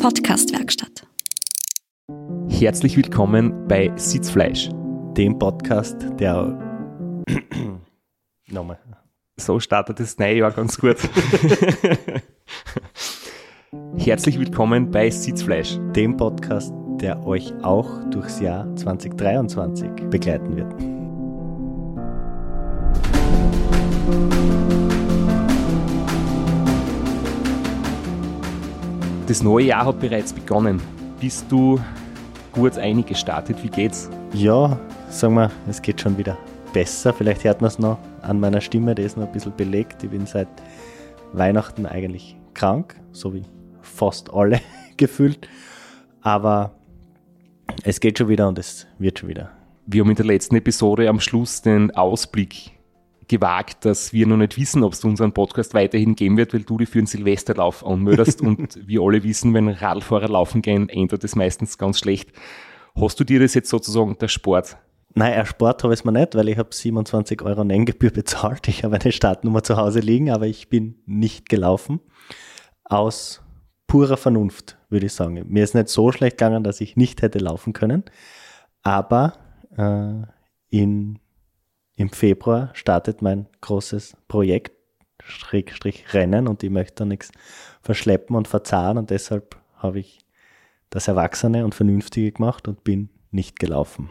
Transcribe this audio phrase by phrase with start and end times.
[0.00, 1.06] Podcastwerkstatt.
[2.48, 4.70] Herzlich willkommen bei Sitzfleisch.
[5.14, 6.58] Dem Podcast, der.
[8.48, 8.78] Nochmal.
[9.36, 10.96] So startet das neue Jahr ganz gut.
[13.98, 15.78] Herzlich willkommen bei Sitzfleisch.
[15.94, 20.89] Dem Podcast, der euch auch durchs Jahr 2023 begleiten wird.
[29.30, 30.82] Das neue Jahr hat bereits begonnen.
[31.20, 31.78] Bist du
[32.50, 33.62] gut eingestartet?
[33.62, 34.10] Wie geht's?
[34.32, 34.76] Ja,
[35.08, 36.36] sagen wir, es geht schon wieder
[36.72, 37.12] besser.
[37.12, 40.02] Vielleicht hört man es noch an meiner Stimme, die ist noch ein bisschen belegt.
[40.02, 40.48] Ich bin seit
[41.32, 43.44] Weihnachten eigentlich krank, so wie
[43.82, 44.60] fast alle
[44.96, 45.46] gefühlt.
[46.22, 46.72] Aber
[47.84, 49.52] es geht schon wieder und es wird schon wieder.
[49.86, 52.72] Wir haben in der letzten Episode am Schluss den Ausblick
[53.30, 56.78] gewagt, dass wir noch nicht wissen, ob es unseren Podcast weiterhin geben wird, weil du
[56.78, 61.36] dich für einen Silvesterlauf anmeldest und wir alle wissen, wenn Radfahrer laufen gehen, ändert es
[61.36, 62.30] meistens ganz schlecht.
[63.00, 64.76] Hast du dir das jetzt sozusagen der Sport?
[65.14, 68.66] Nein, erspart habe ich es mir nicht, weil ich habe 27 Euro Nenngebühr bezahlt.
[68.68, 72.00] Ich habe eine Startnummer zu Hause liegen, aber ich bin nicht gelaufen.
[72.84, 73.42] Aus
[73.86, 75.44] purer Vernunft, würde ich sagen.
[75.48, 78.04] Mir ist nicht so schlecht gegangen, dass ich nicht hätte laufen können,
[78.82, 79.34] aber
[79.76, 80.26] äh,
[80.68, 81.18] in
[82.00, 84.72] im Februar startet mein großes Projekt,
[85.22, 87.30] Schrägstrich Rennen, und ich möchte da nichts
[87.82, 90.18] verschleppen und verzahnen und deshalb habe ich
[90.88, 94.08] das Erwachsene und Vernünftige gemacht und bin nicht gelaufen.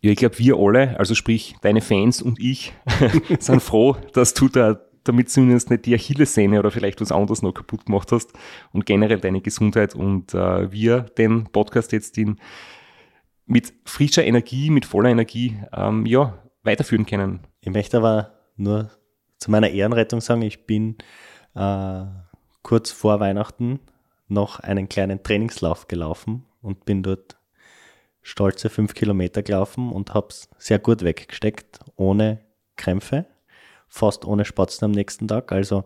[0.00, 2.72] Ja, ich glaube, wir alle, also sprich deine Fans und ich,
[3.38, 7.52] sind froh, dass du da damit zumindest nicht die Achillessehne oder vielleicht was anderes noch
[7.52, 8.32] kaputt gemacht hast
[8.72, 12.38] und generell deine Gesundheit und äh, wir den Podcast jetzt in,
[13.44, 16.38] mit frischer Energie, mit voller Energie, ähm, ja,
[16.70, 17.40] weiterführen können.
[17.60, 18.90] Ich möchte aber nur
[19.38, 20.98] zu meiner Ehrenrettung sagen, ich bin
[21.54, 22.04] äh,
[22.62, 23.80] kurz vor Weihnachten
[24.28, 27.38] noch einen kleinen Trainingslauf gelaufen und bin dort
[28.22, 32.44] stolze fünf Kilometer gelaufen und habe es sehr gut weggesteckt, ohne
[32.76, 33.26] Krämpfe,
[33.88, 35.50] fast ohne Spatzen am nächsten Tag.
[35.50, 35.84] Also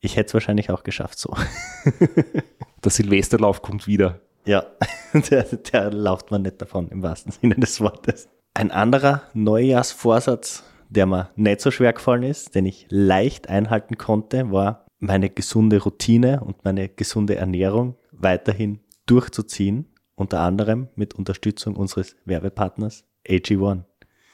[0.00, 1.36] ich hätte es wahrscheinlich auch geschafft so.
[2.84, 4.20] Der Silvesterlauf kommt wieder.
[4.46, 4.64] Ja,
[5.12, 8.26] der, der lauft man nicht davon im wahrsten Sinne des Wortes.
[8.52, 14.50] Ein anderer Neujahrsvorsatz, der mir nicht so schwer gefallen ist, den ich leicht einhalten konnte,
[14.50, 22.16] war meine gesunde Routine und meine gesunde Ernährung weiterhin durchzuziehen, unter anderem mit Unterstützung unseres
[22.24, 23.84] Werbepartners AG1.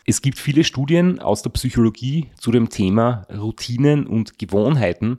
[0.07, 5.19] Es gibt viele Studien aus der Psychologie zu dem Thema Routinen und Gewohnheiten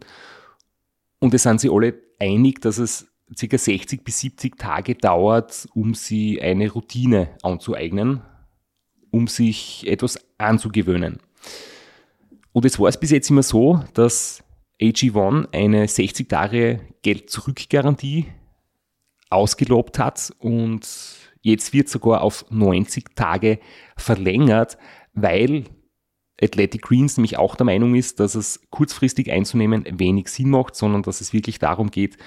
[1.19, 3.07] und es sind sie alle einig, dass es
[3.39, 3.57] ca.
[3.57, 8.21] 60 bis 70 Tage dauert, um sie eine Routine anzueignen
[9.17, 11.19] um sich etwas anzugewöhnen.
[12.53, 14.43] Und es war es bis jetzt immer so, dass
[14.81, 18.27] AG1 eine 60 Tage Geld-Zurück-Garantie
[19.29, 20.87] ausgelobt hat und
[21.41, 23.59] jetzt wird sogar auf 90 Tage
[23.97, 24.77] verlängert,
[25.13, 25.65] weil
[26.39, 31.01] Athletic Greens nämlich auch der Meinung ist, dass es kurzfristig einzunehmen wenig Sinn macht, sondern
[31.01, 32.17] dass es wirklich darum geht,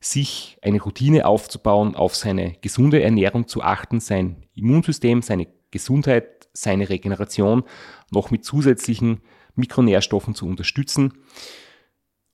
[0.00, 6.88] sich eine Routine aufzubauen, auf seine gesunde Ernährung zu achten, sein Immunsystem, seine Gesundheit, seine
[6.88, 7.64] Regeneration
[8.10, 9.20] noch mit zusätzlichen
[9.54, 11.14] Mikronährstoffen zu unterstützen.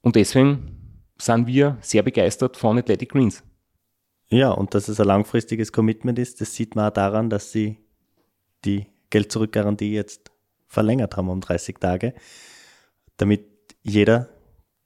[0.01, 3.43] Und deswegen sind wir sehr begeistert von Athletic Greens.
[4.29, 7.79] Ja, und dass es ein langfristiges Commitment ist, das sieht man auch daran, dass sie
[8.65, 10.31] die Geld-Zurück-Garantie jetzt
[10.67, 12.15] verlängert haben um 30 Tage,
[13.19, 13.45] damit
[13.83, 14.31] jeder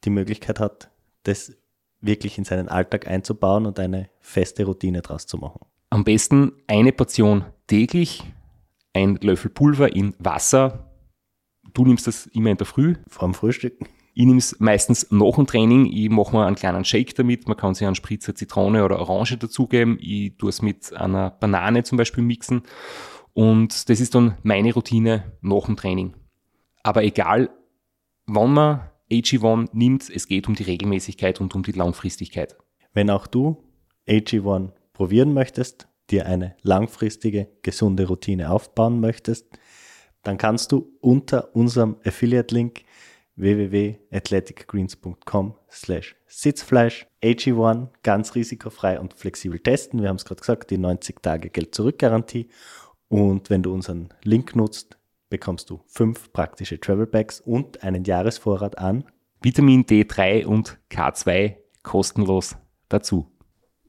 [0.04, 0.90] die Möglichkeit hat,
[1.22, 1.56] das
[2.00, 5.60] wirklich in seinen Alltag einzubauen und eine feste Routine draus zu machen.
[5.90, 8.24] Am besten eine Portion täglich,
[8.96, 10.90] ein Löffel Pulver in Wasser.
[11.74, 12.94] Du nimmst das immer in der Früh.
[13.06, 13.78] Vor dem Frühstück.
[14.14, 15.84] Ich nehme es meistens nach dem Training.
[15.86, 17.46] Ich mache mir einen kleinen Shake damit.
[17.46, 19.98] Man kann sich einen Spritzer Zitrone oder Orange dazugeben.
[20.00, 22.62] Ich tue es mit einer Banane zum Beispiel mixen.
[23.34, 26.14] Und das ist dann meine Routine nach dem Training.
[26.82, 27.50] Aber egal,
[28.24, 28.80] wann man
[29.12, 32.56] AG1 nimmt, es geht um die Regelmäßigkeit und um die Langfristigkeit.
[32.94, 33.62] Wenn auch du
[34.08, 39.46] AG1 probieren möchtest, dir eine langfristige, gesunde Routine aufbauen möchtest,
[40.22, 42.82] dann kannst du unter unserem Affiliate-Link
[43.36, 50.02] www.athleticgreens.com slash Sitzfleisch AG1 ganz risikofrei und flexibel testen.
[50.02, 52.48] Wir haben es gerade gesagt, die 90 Tage Geld-Zurück-Garantie.
[53.08, 54.98] Und wenn du unseren Link nutzt,
[55.28, 59.04] bekommst du fünf praktische Travel Bags und einen Jahresvorrat an
[59.42, 62.56] Vitamin D3 und K2 kostenlos
[62.88, 63.30] dazu.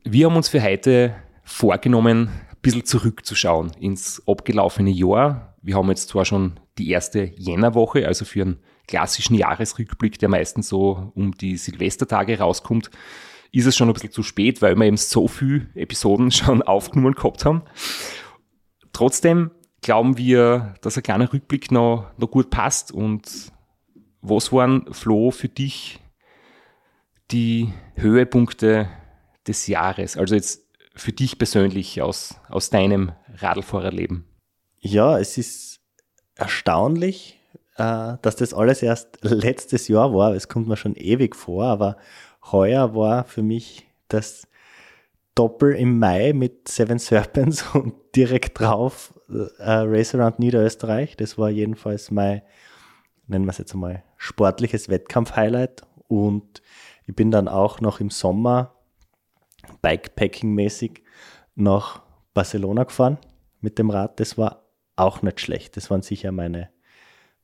[0.04, 1.16] Wir haben uns für heute
[1.48, 5.56] vorgenommen, ein bisschen zurückzuschauen ins abgelaufene Jahr.
[5.62, 10.68] Wir haben jetzt zwar schon die erste Jännerwoche, also für einen klassischen Jahresrückblick, der meistens
[10.68, 12.92] so um die Silvestertage rauskommt,
[13.52, 17.16] ist es schon ein bisschen zu spät, weil wir eben so viele Episoden schon aufgenommen
[17.16, 17.64] gehabt haben.
[18.92, 19.52] Trotzdem
[19.82, 22.92] glauben wir, dass ein kleiner Rückblick noch, noch gut passt.
[22.92, 23.52] Und
[24.22, 26.00] was waren, Flo, für dich
[27.32, 28.90] die Höhepunkte
[29.48, 30.18] des Jahres?
[30.18, 30.67] Also jetzt
[30.98, 34.26] für dich persönlich aus, aus deinem Radlfahrerleben?
[34.80, 35.80] Ja, es ist
[36.36, 37.40] erstaunlich,
[37.78, 40.34] äh, dass das alles erst letztes Jahr war.
[40.34, 41.98] Es kommt mir schon ewig vor, aber
[42.52, 44.48] heuer war für mich das
[45.36, 51.16] Doppel im Mai mit Seven Serpents und direkt drauf äh, Race Around Niederösterreich.
[51.18, 52.42] Das war jedenfalls mein,
[53.28, 55.84] nennen wir es jetzt einmal, sportliches Wettkampf-Highlight.
[56.08, 56.62] Und
[57.06, 58.76] ich bin dann auch noch im Sommer
[59.81, 61.02] Bikepacking-mäßig
[61.56, 62.02] nach
[62.34, 63.18] Barcelona gefahren
[63.62, 64.19] mit dem Rad.
[64.19, 65.78] Das war auch nicht schlecht.
[65.78, 66.69] Das waren sicher meine,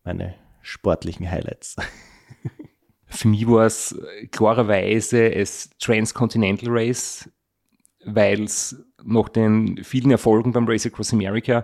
[0.04, 1.76] meine sportlichen Highlights.
[3.06, 3.96] Für mich war es
[4.32, 7.30] klarerweise das Transcontinental Race,
[8.06, 11.64] weil es nach den vielen Erfolgen beim Race Across America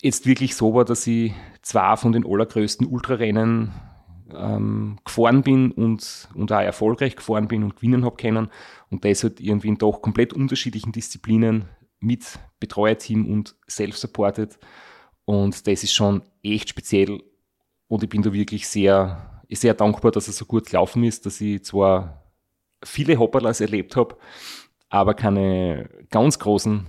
[0.00, 3.72] jetzt wirklich so war, dass ich zwei von den allergrößten Ultrarennen
[4.34, 8.48] ähm, gefahren bin und, und auch erfolgreich gefahren bin und gewinnen habe können.
[8.90, 11.66] Und das halt irgendwie in doch komplett unterschiedlichen Disziplinen
[12.00, 14.58] mit Betreuerteam und self-supported.
[15.24, 17.22] Und das ist schon echt speziell.
[17.88, 21.40] Und ich bin da wirklich sehr, sehr dankbar, dass es so gut gelaufen ist, dass
[21.40, 22.22] ich zwar
[22.82, 24.16] viele Hopperlas erlebt habe,
[24.88, 26.86] aber keine ganz großen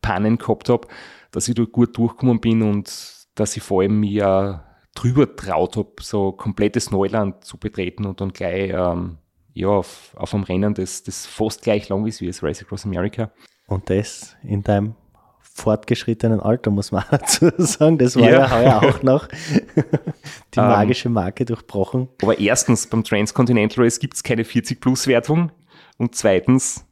[0.00, 0.88] Pannen gehabt habe,
[1.30, 4.64] dass ich da gut durchgekommen bin und dass ich vor allem mir
[4.98, 9.18] drüber traut habe, so komplettes Neuland zu betreten und dann gleich ähm,
[9.54, 12.84] ja, auf, auf einem Rennen, das, das fast gleich lang ist wie das Race Across
[12.84, 13.30] America.
[13.66, 14.94] Und das in deinem
[15.40, 17.98] fortgeschrittenen Alter, muss man dazu sagen.
[17.98, 19.28] Das war ja, ja heuer auch noch
[20.54, 22.08] die ähm, magische Marke durchbrochen.
[22.22, 25.52] Aber erstens, beim Transcontinental Race gibt es keine 40-Plus-Wertung
[25.98, 26.84] und zweitens,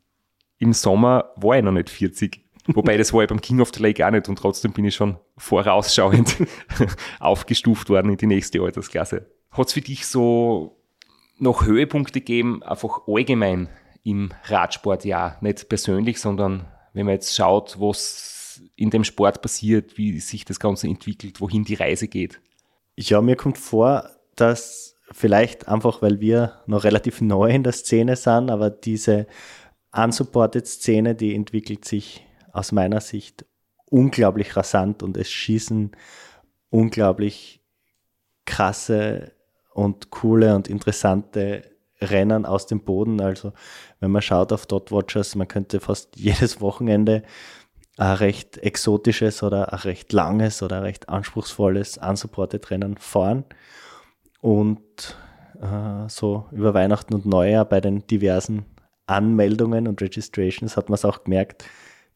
[0.58, 2.45] im Sommer war ich noch nicht 40.
[2.68, 4.94] Wobei das war ich beim King of the Lake auch nicht und trotzdem bin ich
[4.94, 6.36] schon vorausschauend
[7.20, 9.26] aufgestuft worden in die nächste Altersklasse.
[9.50, 10.76] Hat es für dich so
[11.38, 13.68] noch Höhepunkte gegeben, einfach allgemein
[14.02, 15.38] im Radsportjahr?
[15.40, 20.60] Nicht persönlich, sondern wenn man jetzt schaut, was in dem Sport passiert, wie sich das
[20.60, 22.40] Ganze entwickelt, wohin die Reise geht.
[22.96, 28.16] Ja, mir kommt vor, dass vielleicht einfach, weil wir noch relativ neu in der Szene
[28.16, 29.26] sind, aber diese
[29.92, 32.25] unsupported Szene, die entwickelt sich
[32.56, 33.44] aus meiner Sicht
[33.90, 35.92] unglaublich rasant und es schießen
[36.70, 37.62] unglaublich
[38.44, 39.32] krasse
[39.72, 41.70] und coole und interessante
[42.00, 43.20] Rennen aus dem Boden.
[43.20, 43.52] Also
[44.00, 47.22] wenn man schaut auf Dot Watchers, man könnte fast jedes Wochenende
[47.98, 53.44] ein recht exotisches oder ein recht langes oder ein recht anspruchsvolles unsupported Rennen fahren.
[54.40, 55.16] Und
[55.60, 58.66] äh, so über Weihnachten und Neujahr bei den diversen
[59.06, 61.64] Anmeldungen und Registrations hat man es auch gemerkt,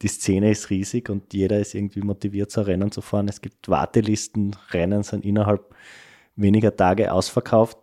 [0.03, 3.29] die Szene ist riesig und jeder ist irgendwie motiviert, so Rennen zu fahren.
[3.29, 5.75] Es gibt Wartelisten, Rennen sind innerhalb
[6.37, 7.79] weniger Tage ausverkauft.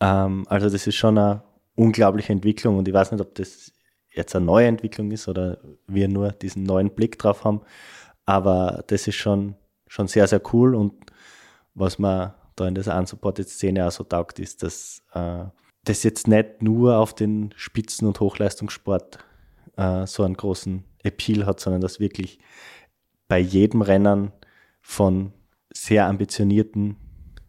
[0.00, 1.42] Ähm, also das ist schon eine
[1.74, 3.72] unglaubliche Entwicklung und ich weiß nicht, ob das
[4.10, 7.62] jetzt eine neue Entwicklung ist oder wir nur diesen neuen Blick drauf haben,
[8.24, 9.56] aber das ist schon,
[9.86, 10.94] schon sehr, sehr cool und
[11.74, 15.44] was man da in dieser Unsupported-Szene auch so taugt, ist, dass äh,
[15.84, 19.18] das jetzt nicht nur auf den Spitzen- und Hochleistungssport
[19.76, 22.38] äh, so einen großen Appeal hat, sondern dass wirklich
[23.28, 24.32] bei jedem Rennen
[24.80, 25.32] von
[25.72, 26.96] sehr ambitionierten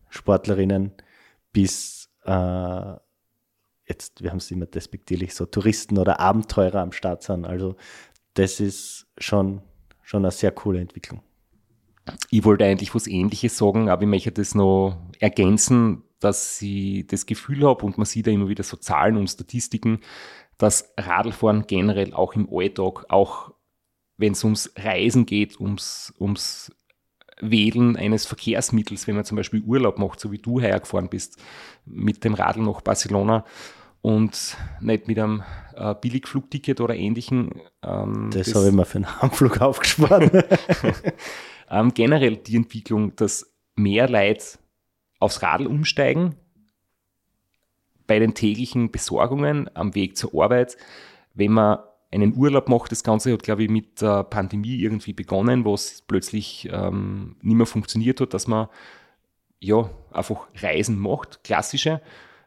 [0.10, 0.93] Sportlerinnen
[1.51, 2.96] bis äh,
[3.88, 7.46] jetzt, wir haben es immer despektierlich, so Touristen oder Abenteurer am Start sind.
[7.46, 7.75] Also
[8.34, 9.62] das ist schon,
[10.03, 11.22] schon eine sehr coole Entwicklung.
[12.29, 17.25] Ich wollte eigentlich was Ähnliches sagen, aber ich möchte das noch ergänzen, dass ich das
[17.25, 20.00] Gefühl habe und man sieht ja immer wieder so Zahlen und Statistiken,
[20.57, 23.53] dass Radlfahren generell auch im Alltag, auch
[24.17, 26.71] wenn es ums Reisen geht, ums, ums
[27.39, 31.37] Wählen eines Verkehrsmittels, wenn man zum Beispiel Urlaub macht, so wie du hergefahren bist,
[31.85, 33.45] mit dem Radl nach Barcelona
[34.01, 35.43] und nicht mit einem
[35.75, 37.61] äh, Billigflugticket oder ähnlichen.
[37.83, 40.31] Ähm, das, das habe ich mir für einen Heimflug aufgespart.
[41.69, 44.43] ähm, generell die Entwicklung, dass mehr Leute
[45.19, 46.35] aufs Radl umsteigen,
[48.07, 50.77] bei den täglichen Besorgungen am Weg zur Arbeit,
[51.33, 51.79] wenn man
[52.11, 56.01] einen Urlaub macht, das Ganze hat, glaube ich, mit der Pandemie irgendwie begonnen, wo es
[56.01, 58.67] plötzlich ähm, nicht mehr funktioniert hat, dass man
[59.59, 62.01] ja einfach Reisen macht, klassische,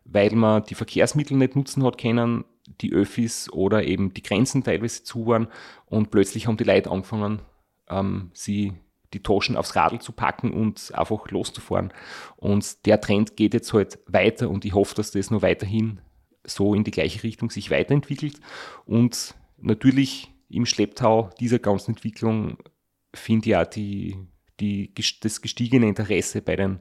[0.05, 2.45] weil man die Verkehrsmittel nicht nutzen hat können,
[2.81, 5.49] die Öffis oder eben die Grenzen teilweise zu waren
[5.87, 7.43] und plötzlich haben die Leute angefangen,
[7.89, 8.73] ähm, sie
[9.13, 11.93] die Taschen aufs Radl zu packen und einfach loszufahren.
[12.37, 16.01] Und der Trend geht jetzt halt weiter und ich hoffe, dass das nur weiterhin
[16.45, 18.41] so in die gleiche Richtung sich weiterentwickelt.
[18.87, 22.59] Und natürlich im Schlepptau dieser ganzen Entwicklung
[23.15, 24.17] finde ich auch die,
[24.61, 26.81] die, das gestiegene Interesse bei den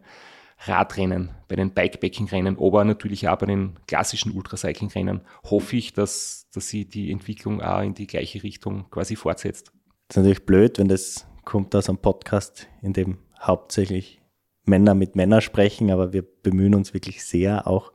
[0.66, 6.68] Radrennen, bei den Bikepacking-Rennen, aber natürlich auch bei den klassischen Ultracycling-Rennen, hoffe ich, dass, dass
[6.68, 9.72] sie die Entwicklung auch in die gleiche Richtung quasi fortsetzt.
[10.08, 14.22] Das ist natürlich blöd, wenn das kommt aus einem Podcast, in dem hauptsächlich
[14.66, 17.92] Männer mit Männern sprechen, aber wir bemühen uns wirklich sehr, auch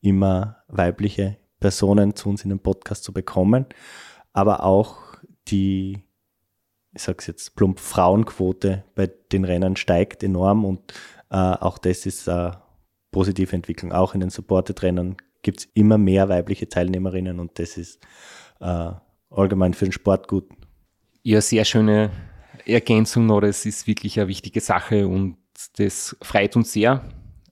[0.00, 3.66] immer weibliche Personen zu uns in den Podcast zu bekommen,
[4.32, 4.98] aber auch
[5.48, 6.02] die,
[6.94, 10.92] ich sage es jetzt plump, Frauenquote bei den Rennen steigt enorm und
[11.30, 12.62] äh, auch das ist eine
[13.10, 13.92] positive Entwicklung.
[13.92, 18.00] Auch in den Supported-Rennen gibt es immer mehr weibliche Teilnehmerinnen und das ist
[18.60, 18.92] äh,
[19.30, 20.48] allgemein für den Sport gut.
[21.22, 22.10] Ja, sehr schöne
[22.66, 23.40] Ergänzung noch.
[23.40, 25.36] Das ist wirklich eine wichtige Sache und
[25.76, 27.04] das freut uns sehr.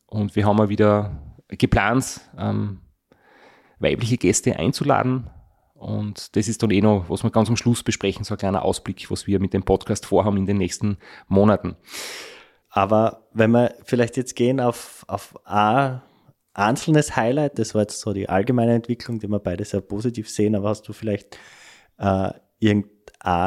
[0.07, 2.81] Und wir haben auch wieder geplant, ähm,
[3.79, 5.31] weibliche Gäste einzuladen.
[5.75, 8.65] Und das ist dann eh noch, was wir ganz am Schluss besprechen, so ein kleiner
[8.65, 10.99] Ausblick, was wir mit dem Podcast vorhaben in den nächsten
[11.29, 11.77] Monaten.
[12.71, 16.03] Aber wenn wir vielleicht jetzt gehen auf, auf ein
[16.53, 20.57] einzelnes Highlight, das war jetzt so die allgemeine Entwicklung, die wir beide sehr positiv sehen,
[20.57, 21.39] aber hast du vielleicht
[21.99, 22.98] äh, irgendein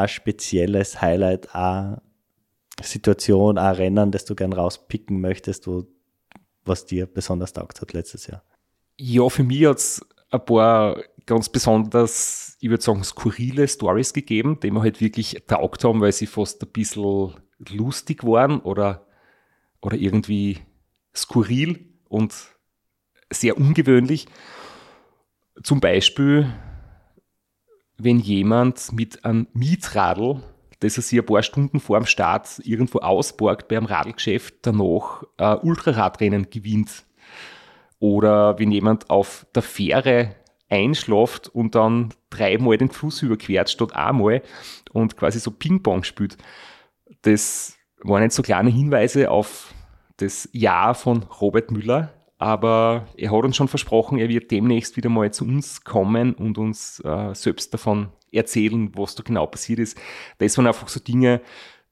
[0.07, 2.01] spezielles Highlight, eine
[2.81, 5.85] Situation, ein Rennen, das du gern rauspicken möchtest, wo,
[6.65, 8.43] was dir besonders taugt hat letztes Jahr?
[8.97, 14.59] Ja, für mich hat es ein paar ganz besonders, ich würde sagen, skurrile Stories gegeben,
[14.61, 17.35] die mir halt wirklich taugt haben, weil sie fast ein bisschen
[17.69, 19.05] lustig waren oder
[19.81, 20.59] oder irgendwie
[21.15, 22.33] skurril und
[23.29, 24.27] sehr ungewöhnlich.
[25.63, 26.51] Zum Beispiel,
[28.03, 30.41] wenn jemand mit einem Mietradl,
[30.79, 35.24] das er sich ein paar Stunden vor dem Start irgendwo ausborgt bei einem Radlgeschäft, danach
[35.38, 37.05] äh, Ultraradrennen gewinnt.
[38.00, 40.36] Oder wenn jemand auf der Fähre
[40.70, 44.41] einschlaft und dann dreimal den Fluss überquert statt einmal
[44.91, 46.38] und quasi so Ping-Pong spielt.
[47.22, 49.74] Das waren jetzt so kleine Hinweise auf
[50.17, 55.10] das Ja von Robert Müller, aber er hat uns schon versprochen, er wird demnächst wieder
[55.10, 59.95] mal zu uns kommen und uns äh, selbst davon erzählen, was da genau passiert ist.
[60.39, 61.41] Das waren einfach so Dinge,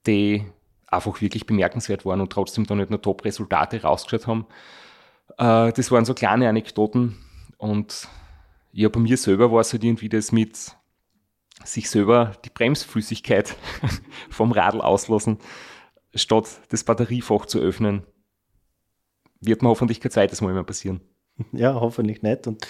[0.07, 0.43] die
[0.87, 4.47] einfach wirklich bemerkenswert waren und trotzdem da nicht nur Top-Resultate rausgeschaut haben.
[5.37, 7.19] Äh, das waren so kleine Anekdoten
[7.59, 8.07] und
[8.71, 10.75] ja, bei mir selber war es halt irgendwie das mit
[11.63, 13.55] sich selber die Bremsflüssigkeit
[14.31, 15.37] vom Radl auslassen
[16.15, 18.01] statt das Batteriefach zu öffnen,
[19.41, 21.01] wird mir hoffentlich kein zweites Mal mehr passieren.
[21.51, 22.47] Ja, hoffentlich nicht.
[22.47, 22.67] Und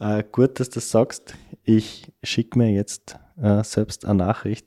[0.00, 1.34] äh, gut, dass du das sagst.
[1.64, 4.66] Ich schicke mir jetzt äh, selbst eine Nachricht,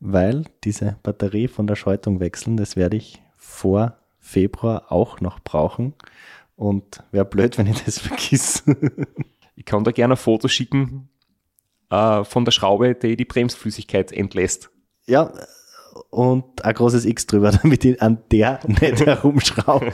[0.00, 5.94] weil diese Batterie von der Schaltung wechseln, das werde ich vor Februar auch noch brauchen.
[6.56, 8.64] Und wäre blöd, wenn ich das vergiss.
[9.56, 11.08] ich kann da gerne ein Foto schicken
[11.90, 14.70] äh, von der Schraube, die die Bremsflüssigkeit entlässt.
[15.06, 15.32] Ja,
[16.10, 19.92] und ein großes X drüber, damit ich an der nicht herumschrauben.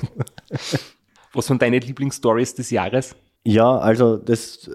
[1.32, 3.14] Was waren deine Lieblingsstories des Jahres?
[3.44, 4.70] Ja, also das,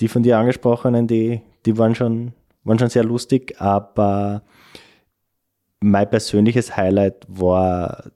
[0.00, 2.32] die von dir angesprochenen, die, die waren, schon,
[2.64, 4.42] waren schon sehr lustig, aber
[5.80, 8.10] mein persönliches Highlight war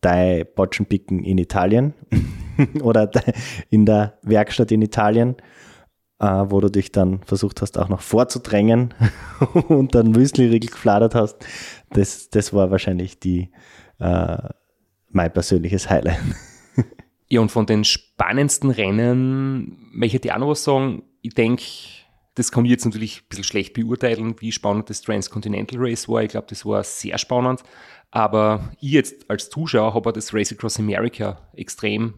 [0.00, 1.94] dein Botschenpicken in Italien
[2.82, 3.10] oder
[3.70, 5.36] in der Werkstatt in Italien
[6.22, 8.94] wo du dich dann versucht hast, auch noch vorzudrängen
[9.68, 11.38] und dann Müsli-Riegel gefladert hast.
[11.90, 13.50] Das, das war wahrscheinlich die,
[13.98, 14.38] äh,
[15.08, 16.20] mein persönliches Highlight.
[17.28, 21.02] ja, und von den spannendsten Rennen möchte ich dir auch noch was sagen.
[21.22, 21.64] Ich denke,
[22.34, 26.22] das kann ich jetzt natürlich ein bisschen schlecht beurteilen, wie spannend das Transcontinental Race war.
[26.22, 27.62] Ich glaube, das war sehr spannend.
[28.10, 32.14] Aber ich jetzt als Zuschauer habe das Race Across America extrem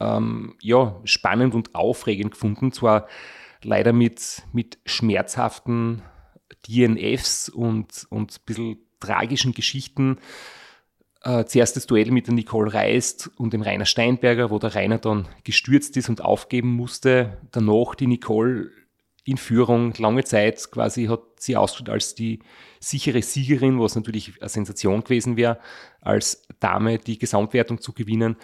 [0.00, 2.72] ähm, ja, spannend und aufregend gefunden.
[2.72, 3.06] Zwar
[3.62, 6.02] leider mit, mit schmerzhaften
[6.68, 10.18] DNFs und, und ein bisschen tragischen Geschichten.
[11.22, 14.98] Äh, zuerst das Duell mit der Nicole Reist und dem Rainer Steinberger, wo der Rainer
[14.98, 17.38] dann gestürzt ist und aufgeben musste.
[17.52, 18.70] Danach die Nicole
[19.24, 22.40] in Führung lange Zeit quasi hat sie ausgeschaut als die
[22.80, 25.58] sichere Siegerin, was natürlich eine Sensation gewesen wäre,
[26.00, 28.36] als Dame die Gesamtwertung zu gewinnen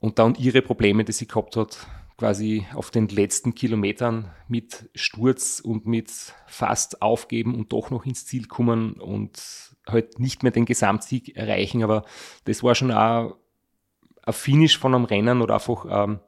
[0.00, 5.60] und dann ihre Probleme, die sie gehabt hat, quasi auf den letzten Kilometern mit Sturz
[5.60, 6.10] und mit
[6.46, 11.82] fast aufgeben und doch noch ins Ziel kommen und halt nicht mehr den Gesamtsieg erreichen.
[11.82, 12.04] Aber
[12.44, 13.36] das war schon auch
[14.22, 16.20] ein Finish von einem Rennen oder einfach ähm,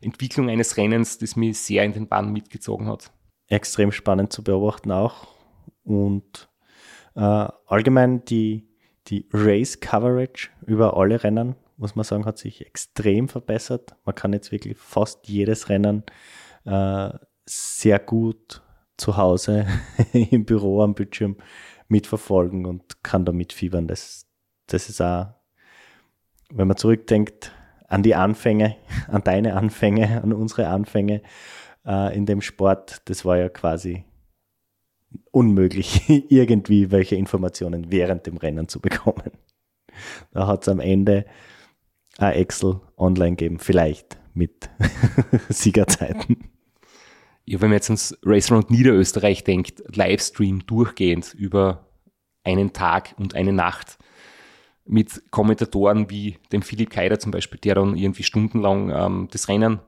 [0.00, 3.12] Entwicklung eines Rennens, das mich sehr in den Bann mitgezogen hat.
[3.46, 5.28] Extrem spannend zu beobachten auch.
[5.84, 6.48] Und
[7.14, 8.68] äh, allgemein die,
[9.06, 13.94] die Race Coverage über alle Rennen muss man sagen, hat sich extrem verbessert.
[14.04, 16.02] Man kann jetzt wirklich fast jedes Rennen
[16.64, 17.10] äh,
[17.46, 18.62] sehr gut
[18.96, 19.66] zu Hause
[20.12, 21.36] im Büro am Bildschirm
[21.86, 23.86] mitverfolgen und kann da mitfiebern.
[23.86, 24.26] Das,
[24.66, 25.28] das ist auch,
[26.50, 27.52] wenn man zurückdenkt
[27.86, 28.76] an die Anfänge,
[29.08, 31.22] an deine Anfänge, an unsere Anfänge
[31.86, 34.04] äh, in dem Sport, das war ja quasi
[35.30, 39.30] unmöglich, irgendwie welche Informationen während dem Rennen zu bekommen.
[40.32, 41.24] Da hat es am Ende
[42.18, 44.68] ein Excel online geben, vielleicht mit
[45.48, 46.50] Siegerzeiten.
[47.46, 51.86] Ja, wenn man jetzt ans Restaurant Niederösterreich denkt, Livestream durchgehend über
[52.44, 53.98] einen Tag und eine Nacht
[54.84, 59.80] mit Kommentatoren wie dem Philipp Keider zum Beispiel, der dann irgendwie stundenlang ähm, das Rennen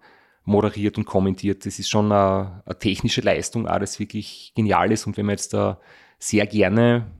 [0.44, 1.66] moderiert und kommentiert.
[1.66, 5.06] Das ist schon eine, eine technische Leistung, das wirklich genial ist.
[5.06, 5.80] Und wenn man jetzt da
[6.18, 7.10] sehr gerne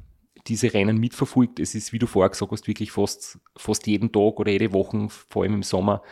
[0.47, 4.39] diese Rennen mitverfolgt, es ist, wie du vorher gesagt hast, wirklich fast, fast jeden Tag
[4.39, 6.03] oder jede Woche, vor allem im Sommer,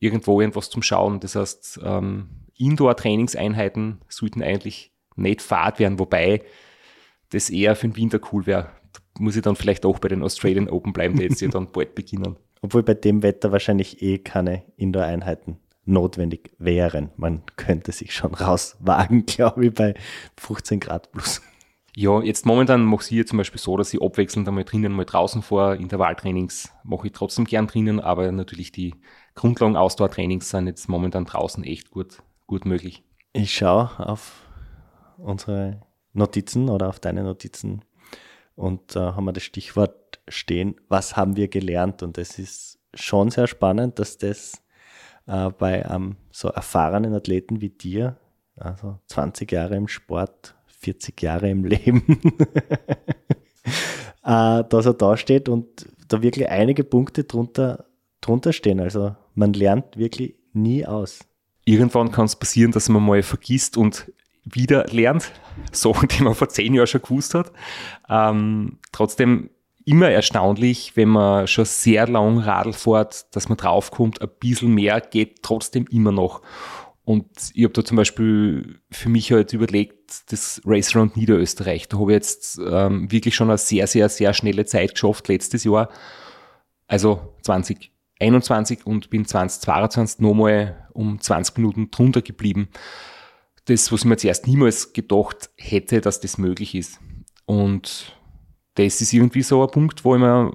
[0.00, 1.20] irgendwo irgendwas zum Schauen.
[1.20, 6.42] Das heißt, ähm, Indoor-Trainingseinheiten sollten eigentlich nicht fad werden, wobei
[7.30, 8.70] das eher für den Winter cool wäre.
[9.18, 11.94] Muss ich dann vielleicht auch bei den Australian Open bleiben, die jetzt ja dann bald
[11.94, 12.36] beginnen.
[12.60, 17.10] Obwohl bei dem Wetter wahrscheinlich eh keine Indoor-Einheiten notwendig wären.
[17.16, 19.94] Man könnte sich schon rauswagen, glaube ich, bei
[20.36, 21.40] 15 Grad plus.
[22.00, 25.04] Ja, jetzt momentan mache ich hier zum Beispiel so, dass ich abwechselnd einmal drinnen, mal
[25.04, 25.74] draußen vor.
[25.74, 28.94] Intervalltrainings mache ich trotzdem gern drinnen, aber natürlich die
[29.34, 33.02] Grundlagen-Ausdauertrainings sind jetzt momentan draußen echt gut, gut möglich.
[33.32, 34.46] Ich schaue auf
[35.16, 35.80] unsere
[36.12, 37.84] Notizen oder auf deine Notizen
[38.54, 42.04] und äh, haben wir das Stichwort stehen, was haben wir gelernt?
[42.04, 44.62] Und es ist schon sehr spannend, dass das
[45.26, 48.18] äh, bei einem so erfahrenen Athleten wie dir,
[48.54, 52.02] also 20 Jahre im Sport, 40 Jahre im Leben,
[54.24, 57.86] äh, dass er da steht und da wirklich einige Punkte drunter,
[58.20, 58.80] drunter stehen.
[58.80, 61.20] Also man lernt wirklich nie aus.
[61.64, 64.10] Irgendwann kann es passieren, dass man mal vergisst und
[64.44, 65.32] wieder lernt,
[65.72, 67.52] Sachen, die man vor zehn Jahren schon gewusst hat.
[68.08, 69.50] Ähm, trotzdem
[69.84, 75.00] immer erstaunlich, wenn man schon sehr lang Radl fährt, dass man draufkommt, ein bisschen mehr
[75.00, 76.42] geht trotzdem immer noch.
[77.08, 81.98] Und ich habe da zum Beispiel für mich halt überlegt, das Race Round Niederösterreich, da
[81.98, 85.88] habe ich jetzt ähm, wirklich schon eine sehr, sehr, sehr schnelle Zeit geschafft letztes Jahr.
[86.86, 92.68] Also 2021 und bin 2022 nochmal um 20 Minuten drunter geblieben.
[93.64, 97.00] Das, was ich mir zuerst niemals gedacht hätte, dass das möglich ist.
[97.46, 98.18] Und
[98.74, 100.52] das ist irgendwie so ein Punkt, wo ich mir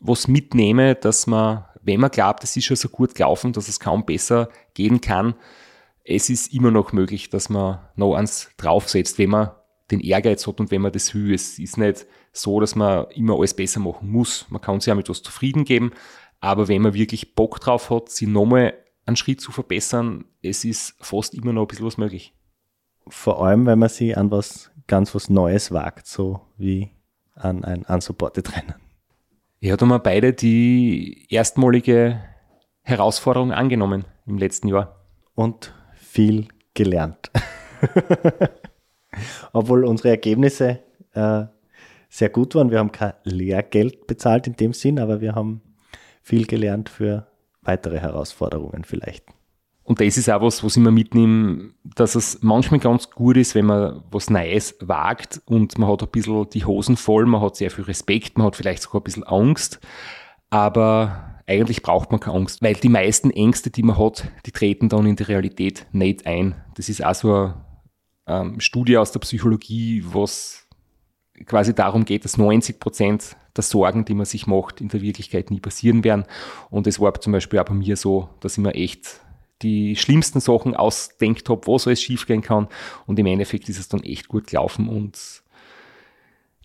[0.00, 3.78] was mitnehme, dass man, wenn man glaubt, es ist schon so gut gelaufen, dass es
[3.78, 5.36] kaum besser gehen kann,
[6.04, 9.50] es ist immer noch möglich, dass man noch eins draufsetzt, wenn man
[9.90, 11.34] den Ehrgeiz hat und wenn man das will.
[11.34, 14.46] Es ist nicht so, dass man immer alles besser machen muss.
[14.50, 15.92] Man kann sich ja mit was zufrieden geben,
[16.40, 18.74] aber wenn man wirklich Bock drauf hat, sich nochmal
[19.06, 22.34] einen Schritt zu verbessern, es ist fast immer noch ein bisschen was möglich.
[23.08, 26.90] Vor allem, wenn man sich an was ganz was Neues wagt, so wie
[27.34, 28.74] an ein unsupported Rennen.
[29.60, 32.22] Ja, da haben wir beide die erstmalige
[32.82, 35.06] Herausforderung angenommen im letzten Jahr.
[35.34, 35.74] Und
[36.14, 37.32] viel gelernt.
[39.52, 40.78] Obwohl unsere Ergebnisse
[41.12, 41.44] äh,
[42.08, 42.70] sehr gut waren.
[42.70, 45.60] Wir haben kein Lehrgeld bezahlt in dem Sinn, aber wir haben
[46.22, 47.26] viel gelernt für
[47.62, 49.24] weitere Herausforderungen vielleicht.
[49.82, 53.56] Und das ist auch was, was ich mir mitnehme, dass es manchmal ganz gut ist,
[53.56, 57.56] wenn man was Neues wagt und man hat ein bisschen die Hosen voll, man hat
[57.56, 59.80] sehr viel Respekt, man hat vielleicht sogar ein bisschen Angst,
[60.48, 64.88] aber eigentlich braucht man keine Angst, weil die meisten Ängste, die man hat, die treten
[64.88, 66.54] dann in die Realität nicht ein.
[66.76, 67.54] Das ist auch so eine
[68.26, 70.66] ähm, Studie aus der Psychologie, was
[71.46, 75.50] quasi darum geht, dass 90 Prozent der Sorgen, die man sich macht, in der Wirklichkeit
[75.50, 76.24] nie passieren werden.
[76.70, 79.20] Und es war zum Beispiel auch bei mir so, dass ich mir echt
[79.62, 82.68] die schlimmsten Sachen ausdenkt habe, was alles schiefgehen kann.
[83.06, 84.88] Und im Endeffekt ist es dann echt gut gelaufen.
[84.88, 85.42] Und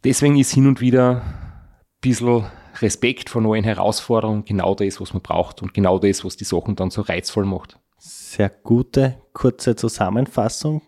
[0.04, 2.46] deswegen ist hin und wieder ein bisschen
[2.82, 6.76] Respekt vor neuen Herausforderungen genau das, was man braucht und genau das, was die Sachen
[6.76, 7.80] dann so reizvoll macht.
[7.98, 10.82] Sehr gute, kurze Zusammenfassung.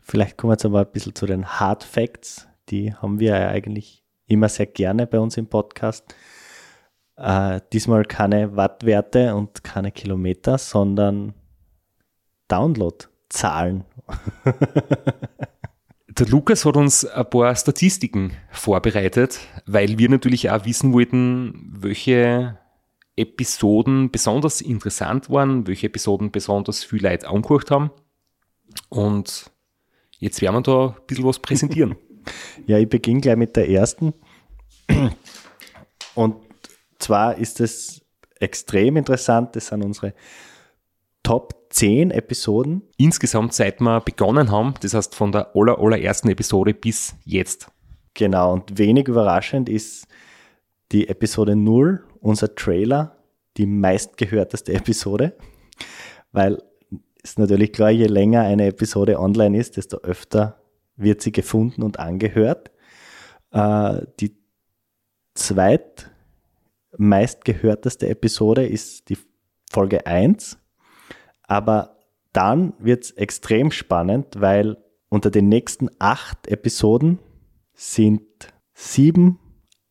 [0.00, 2.48] Vielleicht kommen wir jetzt aber ein bisschen zu den Hard Facts.
[2.68, 6.14] Die haben wir ja eigentlich immer sehr gerne bei uns im Podcast.
[7.16, 11.34] Äh, diesmal keine Wattwerte und keine Kilometer, sondern
[12.48, 13.84] Downloadzahlen.
[16.20, 22.58] Der Lukas hat uns ein paar Statistiken vorbereitet, weil wir natürlich auch wissen wollten, welche
[23.16, 27.90] Episoden besonders interessant waren, welche Episoden besonders viel Leute angehört haben.
[28.90, 29.50] Und
[30.18, 31.96] jetzt werden wir da ein bisschen was präsentieren.
[32.66, 34.12] ja, ich beginne gleich mit der ersten.
[36.14, 36.36] Und
[36.98, 38.02] zwar ist es
[38.38, 39.56] extrem interessant.
[39.56, 40.12] Das sind unsere
[41.22, 42.82] Top 10 Episoden.
[42.96, 47.68] Insgesamt, seit wir begonnen haben, das heißt von der aller, allerersten Episode bis jetzt.
[48.14, 50.06] Genau, und wenig überraschend ist
[50.92, 53.16] die Episode 0, unser Trailer,
[53.56, 55.36] die meistgehörteste Episode,
[56.32, 56.62] weil
[57.22, 60.60] ist natürlich klar, je länger eine Episode online ist, desto öfter
[60.96, 62.70] wird sie gefunden und angehört.
[63.52, 64.36] Äh, die
[65.34, 66.10] zweit
[66.96, 69.18] meistgehörteste Episode ist die
[69.70, 70.58] Folge 1.
[71.50, 71.96] Aber
[72.32, 74.76] dann wird es extrem spannend, weil
[75.08, 77.18] unter den nächsten acht Episoden
[77.74, 78.22] sind
[78.72, 79.40] sieben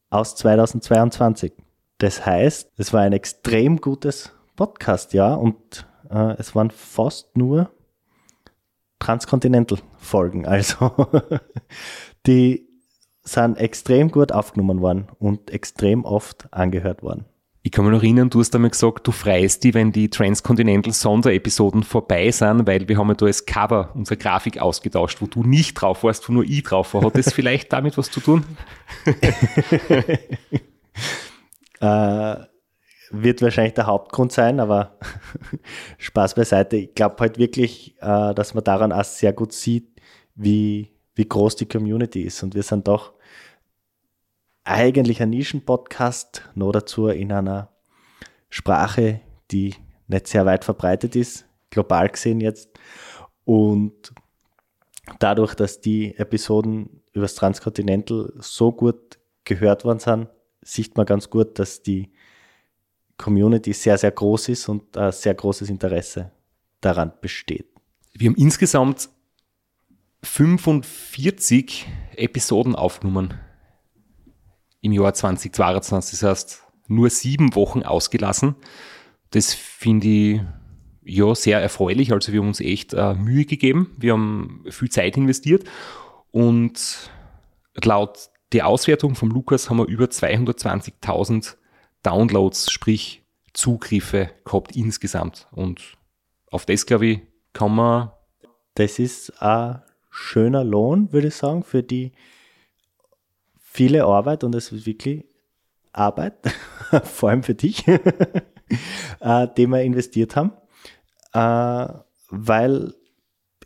[0.10, 1.52] aus 2022.
[1.98, 7.70] Das heißt, es war ein extrem gutes Podcast-Jahr und äh, es waren fast nur
[9.00, 10.46] Transcontinental-Folgen.
[10.46, 10.94] Also
[12.26, 12.70] die
[13.22, 17.26] sind extrem gut aufgenommen worden und extrem oft angehört worden.
[17.62, 20.94] Ich kann mich noch erinnern, du hast einmal gesagt, du freust dich, wenn die Transcontinental
[20.94, 25.44] Sonderepisoden vorbei sind, weil wir haben ja da als Cover unsere Grafik ausgetauscht, wo du
[25.44, 27.04] nicht drauf warst, wo nur ich drauf war.
[27.04, 28.46] Hat das vielleicht damit was zu tun?
[31.82, 32.36] äh,
[33.12, 34.98] wird wahrscheinlich der Hauptgrund sein, aber
[35.98, 36.78] Spaß beiseite.
[36.78, 40.00] Ich glaube halt wirklich, äh, dass man daran auch sehr gut sieht,
[40.36, 42.42] wie, wie groß die Community ist.
[42.42, 43.12] Und wir sind doch
[44.70, 47.70] eigentlich ein Nischen-Podcast, nur dazu in einer
[48.50, 49.76] Sprache, die
[50.08, 52.70] nicht sehr weit verbreitet ist, global gesehen jetzt.
[53.46, 54.14] Und
[55.18, 60.28] dadurch, dass die Episoden übers Transcontinental so gut gehört worden sind,
[60.62, 62.12] sieht man ganz gut, dass die
[63.18, 66.32] Community sehr, sehr groß ist und ein sehr großes Interesse
[66.80, 67.68] daran besteht.
[68.14, 69.10] Wir haben insgesamt
[70.22, 73.34] 45 Episoden aufgenommen
[74.82, 76.20] im Jahr 2022.
[76.20, 78.56] Das heißt, nur sieben Wochen ausgelassen.
[79.32, 80.42] Das finde ich
[81.04, 82.12] ja sehr erfreulich.
[82.12, 83.96] Also wir haben uns echt äh, Mühe gegeben.
[83.98, 85.66] Wir haben viel Zeit investiert
[86.32, 87.10] und
[87.84, 91.56] laut der Auswertung von Lukas haben wir über 220.000
[92.04, 95.48] Downloads, sprich Zugriffe gehabt insgesamt.
[95.52, 95.98] Und
[96.52, 97.22] auf das, glaube ich,
[97.54, 98.12] kann man.
[98.76, 102.14] Das ist ein schöner Lohn, würde ich sagen, für die
[103.80, 105.24] viele Arbeit und es ist wirklich
[105.94, 106.36] Arbeit,
[107.06, 107.88] vor allem für dich,
[109.22, 110.52] äh, die wir investiert haben.
[111.32, 111.94] Äh,
[112.30, 112.94] weil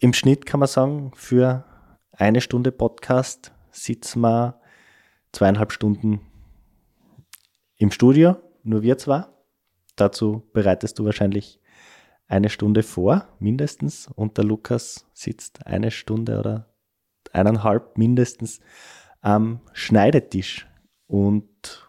[0.02, 1.66] im Schnitt kann man sagen, für
[2.12, 4.62] eine Stunde Podcast sitzen wir
[5.32, 6.22] zweieinhalb Stunden
[7.78, 9.26] im Studio, nur wir zwei.
[9.96, 11.60] Dazu bereitest du wahrscheinlich
[12.28, 14.10] eine Stunde vor, mindestens.
[14.14, 16.68] Und der Lukas sitzt eine Stunde oder
[17.32, 18.60] eineinhalb mindestens
[19.24, 20.68] am Schneidetisch.
[21.08, 21.88] Und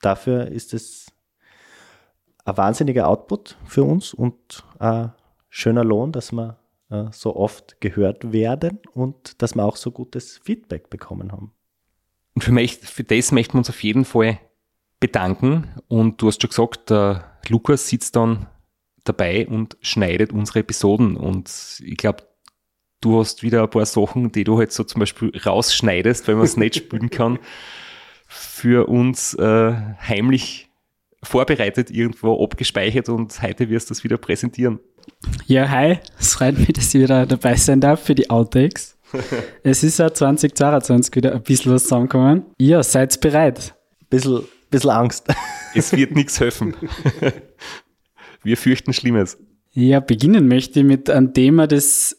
[0.00, 1.06] dafür ist es
[2.44, 5.12] ein wahnsinniger Output für uns und ein
[5.50, 6.58] schöner Lohn, dass wir
[6.90, 11.52] äh, so oft gehört werden und dass wir auch so gutes Feedback bekommen haben.
[12.34, 14.38] Und für, mich, für das möchten wir uns auf jeden Fall
[15.00, 15.68] bedanken.
[15.88, 18.46] Und du hast schon gesagt, der Lukas sitzt dann
[19.04, 21.16] dabei und schneidet unsere Episoden.
[21.16, 22.25] Und ich glaube,
[23.06, 26.44] du hast wieder ein paar Sachen, die du halt so zum Beispiel rausschneidest, weil man
[26.44, 27.38] es nicht spielen kann,
[28.26, 30.68] für uns äh, heimlich
[31.22, 34.80] vorbereitet, irgendwo abgespeichert und heute wirst du es wieder präsentieren.
[35.46, 38.96] Ja, hi, es freut mich, dass ich wieder dabei sein darf für die Outtakes.
[39.62, 42.44] es ist ja 2022 wieder ein bisschen was zusammengekommen.
[42.58, 43.74] Ja, seid bereit.
[44.00, 45.28] Ein bisschen bisschen Angst.
[45.74, 46.74] Es wird nichts helfen.
[48.42, 49.36] Wir fürchten Schlimmes.
[49.72, 52.16] Ja, beginnen möchte ich mit einem Thema, das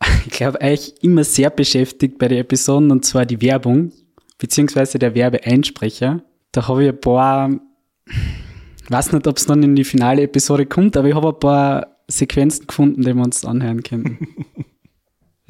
[0.26, 3.92] ich glaube eigentlich immer sehr beschäftigt bei den Episoden, und zwar die Werbung,
[4.38, 6.22] beziehungsweise der Werbeeinsprecher.
[6.52, 7.50] Da habe ich ein paar,
[8.06, 11.38] ich weiß nicht, ob es dann in die finale Episode kommt, aber ich habe ein
[11.38, 14.18] paar Sequenzen gefunden, die wir uns anhören können.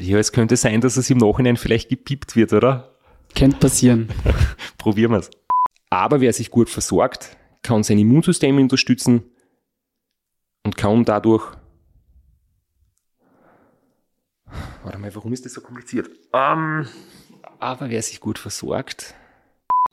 [0.00, 2.96] Ja, es könnte sein, dass es im Nachhinein vielleicht gepiept wird, oder?
[3.36, 4.08] Könnte passieren.
[4.78, 5.30] Probieren wir es.
[5.90, 9.24] Aber wer sich gut versorgt, kann sein Immunsystem unterstützen
[10.64, 11.44] und kann dadurch.
[14.82, 16.08] Warte mal, warum ist das so kompliziert?
[16.32, 16.88] Um, ähm,
[17.58, 19.14] aber wer sich gut versorgt.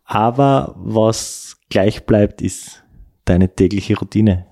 [0.05, 2.83] Aber was gleich bleibt, ist
[3.25, 4.45] deine tägliche Routine.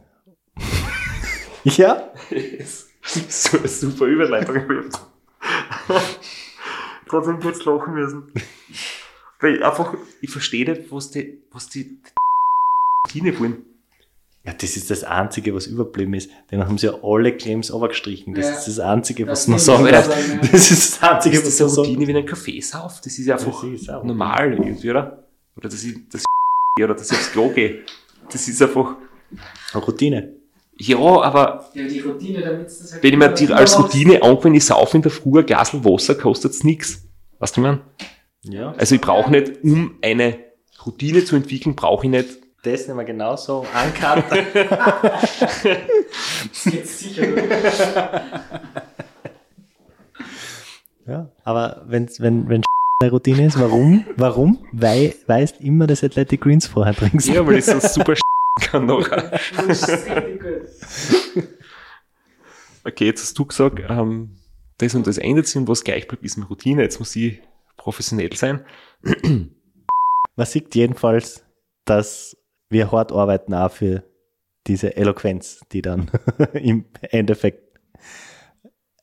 [1.63, 2.12] ja?
[3.02, 4.89] so eine super Überleitung.
[7.08, 8.34] Trotzdem kurz lachen müssen.
[9.39, 11.98] Weil einfach, ich verstehe nicht, was die, was die
[13.08, 13.74] Routine wollen.
[14.45, 16.29] Ja, das ist das Einzige, was überblieben ist.
[16.51, 18.36] Denn haben sie ja alle Claims overgestrichen.
[18.36, 18.53] Das ja.
[18.53, 20.08] ist das Einzige, was man sagen darf.
[20.51, 23.05] Das ist das Einzige, ist das was man Routine, wie ein Kaffee sauft?
[23.05, 25.23] Das ist ja einfach ist normal irgendwie, oder?
[25.58, 27.79] Oder dass ich, dass ich oder dass ich aufs Klo gehe.
[28.31, 28.97] Das ist einfach,
[29.73, 30.34] Routine.
[30.77, 34.58] Ja, aber Ja, die Routine, damit das halt wenn ich mir die als Routine angewöhne,
[34.58, 37.08] ich saufe in der Früh ein Glas Wasser, kostet's nix.
[37.39, 37.81] Weißt du, ich mein?
[38.43, 38.73] Ja.
[38.77, 40.38] Also ich brauche nicht, um eine
[40.86, 44.39] Routine zu entwickeln, brauche ich nicht Das nehmen wir genauso ankarten.
[46.65, 47.28] jetzt sicher.
[51.06, 51.30] ja.
[51.43, 52.63] Aber wenn's, wenn, wenn
[53.04, 54.04] eine Routine ist, warum?
[54.17, 54.65] Warum?
[54.71, 57.28] Weil, du immer das Athletic Greens vorher trinkst.
[57.28, 58.15] Ja, weil ich so super
[58.62, 59.39] kann nachher.
[62.88, 64.38] Okay, jetzt hast du gesagt, ähm,
[64.78, 66.84] das und das ändert sich und was gleich bleibt, ist meine Routine.
[66.84, 67.41] Jetzt muss ich
[67.78, 68.63] professionell sein.
[70.36, 71.43] Man sieht jedenfalls,
[71.86, 72.38] dass
[72.69, 74.04] wir hart arbeiten auch für
[74.67, 76.10] diese Eloquenz, die dann
[76.54, 77.80] im Endeffekt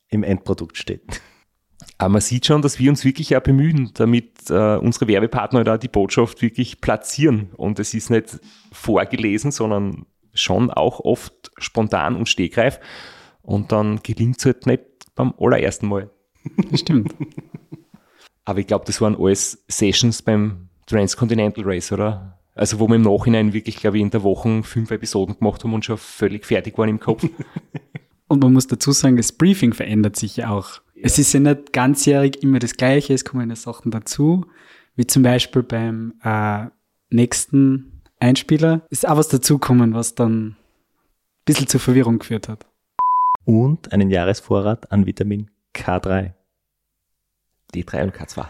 [0.09, 1.21] im Endprodukt steht.
[1.97, 5.77] Aber man sieht schon, dass wir uns wirklich auch bemühen, damit äh, unsere Werbepartner da
[5.77, 7.49] die Botschaft wirklich platzieren.
[7.55, 8.39] Und es ist nicht
[8.71, 12.79] vorgelesen, sondern schon auch oft spontan und stegreif.
[13.41, 14.83] Und dann gelingt es halt nicht
[15.15, 16.09] beim allerersten Mal.
[16.73, 17.15] Stimmt.
[18.45, 22.42] Aber ich glaube, das waren alles Sessions beim Transcontinental Race, oder?
[22.55, 25.73] Also wo wir im Nachhinein wirklich, glaube ich, in der Woche fünf Episoden gemacht haben
[25.73, 27.27] und schon völlig fertig waren im Kopf.
[28.27, 30.81] Und man muss dazu sagen, das Briefing verändert sich ja auch.
[30.99, 34.45] Es ist ja nicht ganzjährig immer das Gleiche, es kommen ja Sachen dazu,
[34.95, 36.65] wie zum Beispiel beim äh,
[37.11, 40.55] nächsten Einspieler ist auch was dazukommen, was dann ein
[41.45, 42.65] bisschen zur Verwirrung geführt hat.
[43.45, 46.31] Und einen Jahresvorrat an Vitamin K3.
[47.75, 48.45] D3 und K2.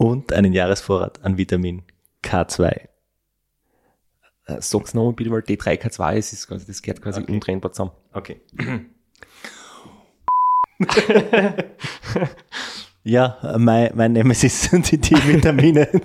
[0.00, 1.82] Und einen Jahresvorrat an Vitamin
[2.24, 2.64] K2.
[4.46, 7.32] Äh, sag's nochmal bitte, weil D3, K2 ist, ist quasi, das gehört quasi Okay.
[7.34, 7.90] untrennbar zusammen.
[8.14, 8.40] Okay.
[13.04, 15.88] ja, mein, mein Nemesis sind die, die Vitamine.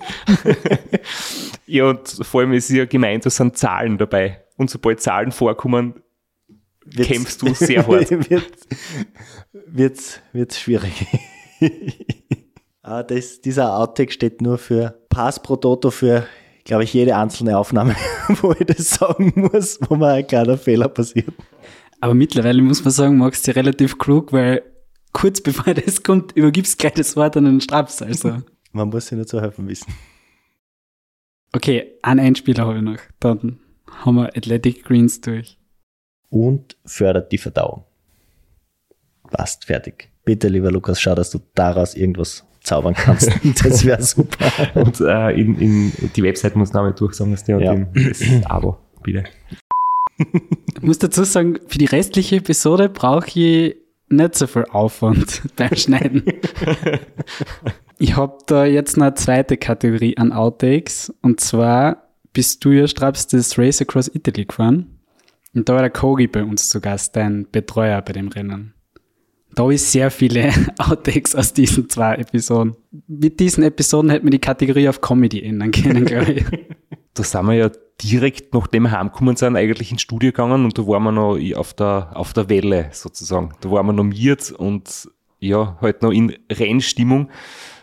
[1.67, 4.43] Ja, und vor allem ist ja gemeint, da sind Zahlen dabei.
[4.55, 6.03] Und sobald Zahlen vorkommen,
[6.85, 8.11] Wird's- Kämpfst du sehr hart.
[8.29, 8.51] wird,
[9.51, 11.07] wird's, wird's schwierig.
[12.85, 16.25] Ah, das, dieser Outtake steht nur für Pass pro Toto für,
[16.63, 17.95] glaube ich, jede einzelne Aufnahme,
[18.41, 21.33] wo ich das sagen muss, wo mir ein kleiner Fehler passiert.
[21.99, 24.63] Aber mittlerweile muss man sagen, magst du relativ klug, weil
[25.13, 28.01] kurz bevor das kommt, übergibst gleich das Wort an den Straps.
[28.01, 28.41] Also.
[28.71, 29.93] Man muss sich nur zu helfen wissen.
[31.53, 32.99] Okay, einen Einspieler habe ich noch.
[33.21, 35.57] Dann haben wir Athletic Greens durch.
[36.29, 37.85] Und fördert die Verdauung.
[39.31, 40.09] Passt, fertig.
[40.25, 43.31] Bitte, lieber Lukas, schau, dass du daraus irgendwas zaubern kannst.
[43.63, 44.51] Das wäre super.
[44.75, 47.71] und äh, in, in die Website muss Name durchsagen, dass der Ja.
[47.73, 49.23] und das Abo, bitte.
[50.17, 53.75] Ich muss dazu sagen, für die restliche Episode brauche ich
[54.09, 56.23] nicht so viel Aufwand beim Schneiden.
[57.97, 61.13] ich habe da jetzt noch eine zweite Kategorie an Outtakes.
[61.21, 64.87] Und zwar bist du ja, Straps, das Race Across Italy gefahren.
[65.53, 68.73] Und da war der Kogi bei uns zu Gast, dein Betreuer bei dem Rennen.
[69.55, 72.75] Da ich sehr viele Outtakes aus diesen zwei Episoden.
[73.07, 76.45] Mit diesen Episoden hätte man die Kategorie auf Comedy ändern können, glaube ich.
[77.13, 77.71] Da sind wir ja
[78.03, 81.73] direkt, nachdem wir heimgekommen sind, eigentlich ins Studio gegangen und da waren wir noch auf
[81.73, 83.53] der, auf der Welle sozusagen.
[83.61, 87.29] Da waren wir normiert und ja, halt noch in Rennstimmung.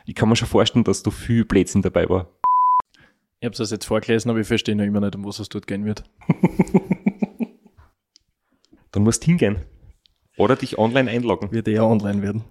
[0.05, 2.29] Ich kann mir schon vorstellen, dass da viel Blödsinn dabei war.
[3.41, 5.67] Ich habe es jetzt vorgelesen, aber ich verstehe noch immer nicht, um was es dort
[5.67, 6.05] gehen wird.
[8.93, 9.57] Dann musst du hingehen.
[10.37, 11.53] Oder dich online einloggen.
[11.53, 12.45] Wird eher online werden.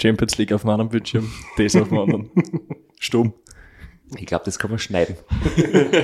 [0.00, 2.30] Champions League auf meinem Bildschirm, das auf dem anderen.
[3.00, 3.32] Stumm.
[4.16, 5.16] Ich glaube, das kann man schneiden.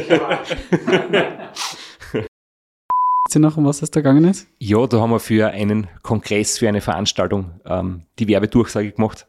[3.35, 4.47] Ihr noch, um was es da gegangen ist?
[4.61, 9.27] Ja, da haben wir für einen Kongress, für eine Veranstaltung ähm, die Werbedurchsage gemacht.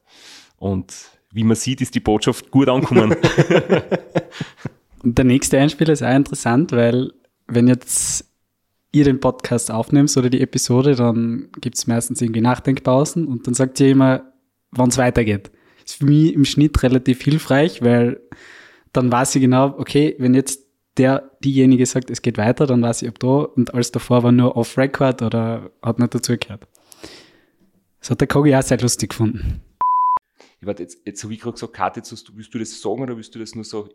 [0.58, 0.94] Und
[1.32, 3.16] wie man sieht, ist die Botschaft gut angekommen.
[5.04, 7.14] Der nächste Einspieler ist auch interessant, weil
[7.48, 8.26] wenn jetzt
[8.96, 13.54] ihr den Podcast aufnehmt oder die Episode, dann gibt es meistens irgendwie Nachdenkpausen und dann
[13.54, 14.32] sagt ihr immer,
[14.72, 15.52] wann es weitergeht.
[15.86, 18.22] Ist für mich im Schnitt relativ hilfreich, weil
[18.94, 20.64] dann weiß ich genau, okay, wenn jetzt
[20.98, 24.32] der, diejenige sagt, es geht weiter, dann weiß ich, ob da und alles davor war
[24.32, 26.66] nur off-record oder hat nicht dazugehört.
[28.00, 29.62] Das hat der Kogi auch sehr lustig gefunden.
[30.62, 32.02] Ich warte, jetzt, jetzt habe ich gerade gesagt, Kati,
[32.34, 33.90] willst du das sagen oder willst du das nur so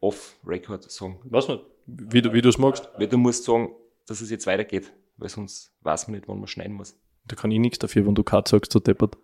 [0.00, 1.18] off-record sagen?
[1.24, 1.64] Was nicht?
[1.86, 2.88] Wie du, wie du es magst.
[2.96, 3.70] Weil du musst sagen,
[4.06, 6.98] dass es jetzt weitergeht, weil sonst weiß man nicht, wann man schneiden muss.
[7.26, 9.16] Da kann ich nichts dafür, wenn du Cut sagst, so deppert.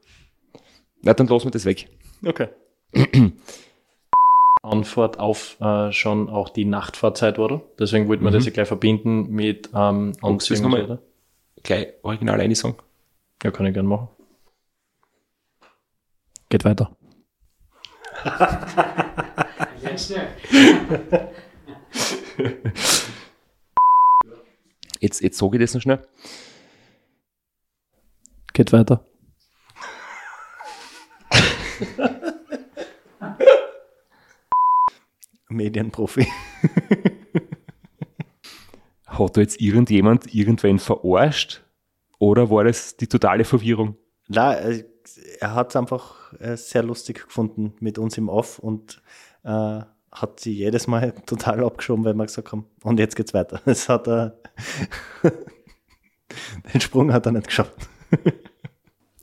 [1.02, 1.88] Na, dann lassen wir das weg.
[2.24, 2.48] Okay.
[4.62, 7.62] Anfahrt auf äh, schon auch die Nachtfahrzeit, oder?
[7.78, 8.34] Deswegen wollten wir Mhm.
[8.34, 11.02] das ja gleich verbinden mit ähm, Anziehung weiter.
[11.64, 12.76] Gleich original eine sagen.
[13.42, 14.08] Ja, kann ich gern machen.
[16.48, 16.96] Geht weiter.
[25.02, 26.00] Jetzt, jetzt sage ich das noch schnell.
[28.52, 29.04] Geht weiter.
[35.48, 36.28] Medienprofi.
[39.06, 41.64] Hat da jetzt irgendjemand irgendwen verarscht?
[42.20, 43.96] Oder war das die totale Verwirrung?
[44.28, 44.84] Na, äh,
[45.40, 49.02] er hat es einfach äh, sehr lustig gefunden mit uns im Off und
[49.42, 49.80] äh,
[50.12, 53.60] hat sie jedes Mal total abgeschoben, weil wir gesagt haben, und jetzt geht's weiter.
[53.64, 54.38] Das hat er,
[56.74, 57.88] den Sprung hat er nicht geschafft.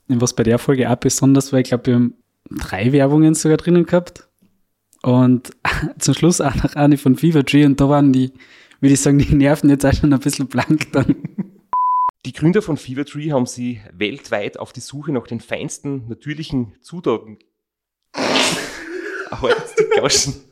[0.07, 2.15] Was bei der Folge auch besonders war, ich glaube, wir haben
[2.49, 4.27] drei Werbungen sogar drinnen gehabt.
[5.01, 5.51] Und
[5.99, 8.33] zum Schluss auch noch eine von Fever Tree und da waren die,
[8.81, 11.15] würde ich sagen, die Nerven jetzt auch schon ein bisschen blank dann.
[12.25, 17.39] Die Gründer von Fevertree haben sie weltweit auf die Suche nach den feinsten natürlichen Zutaten.
[19.29, 20.48] Aber jetzt die Gauschen.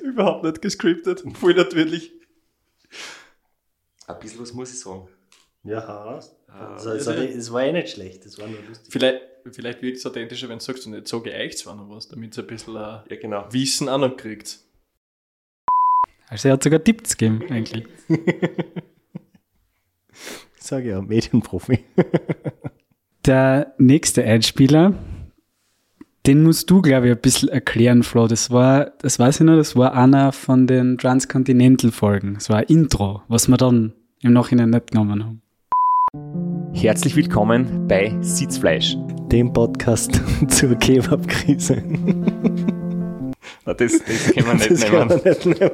[0.00, 1.24] Überhaupt nicht gescriptet.
[1.34, 2.12] Voll natürlich.
[4.06, 5.08] Ein bisschen was muss ich sagen.
[5.64, 8.90] Ja, Ah, also, also, es war eh nicht schlecht, das war nur lustig.
[8.90, 11.90] Vielleicht, vielleicht wirkt es authentischer, wenn du sagst, und jetzt sage ich euch zwar noch
[11.90, 13.46] was, damit ihr ein bisschen äh, Ja, genau.
[13.52, 14.60] Wissen auch noch kriegt.
[16.28, 17.86] Also er hat sogar Tipps gegeben, eigentlich.
[20.56, 21.84] Ich sage ja, Medienprofi.
[23.26, 24.92] Der nächste Einspieler,
[26.28, 28.28] den musst du, glaube ich, ein bisschen erklären, Flo.
[28.28, 32.34] Das war, das weiß ich noch, das war einer von den Transcontinental-Folgen.
[32.34, 35.40] Das war ein Intro, was wir dann im Nachhinein nicht genommen haben.
[36.74, 38.94] Herzlich willkommen bei Sitzfleisch.
[39.32, 41.82] Dem Podcast zur Kebab-Krise.
[43.64, 45.20] Na, das, das können wir nicht Das kann nehmen.
[45.24, 45.70] man nicht nehmen.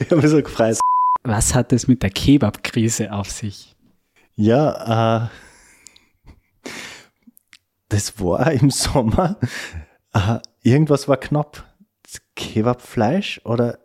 [0.00, 0.78] Ich habe mich so gefreut.
[1.24, 3.74] Was hat es mit der Kebab-Krise auf sich?
[4.34, 5.28] Ja, äh,
[7.88, 9.38] das war im Sommer.
[10.12, 11.64] Äh, irgendwas war knapp.
[12.34, 13.78] Kebabfleisch oder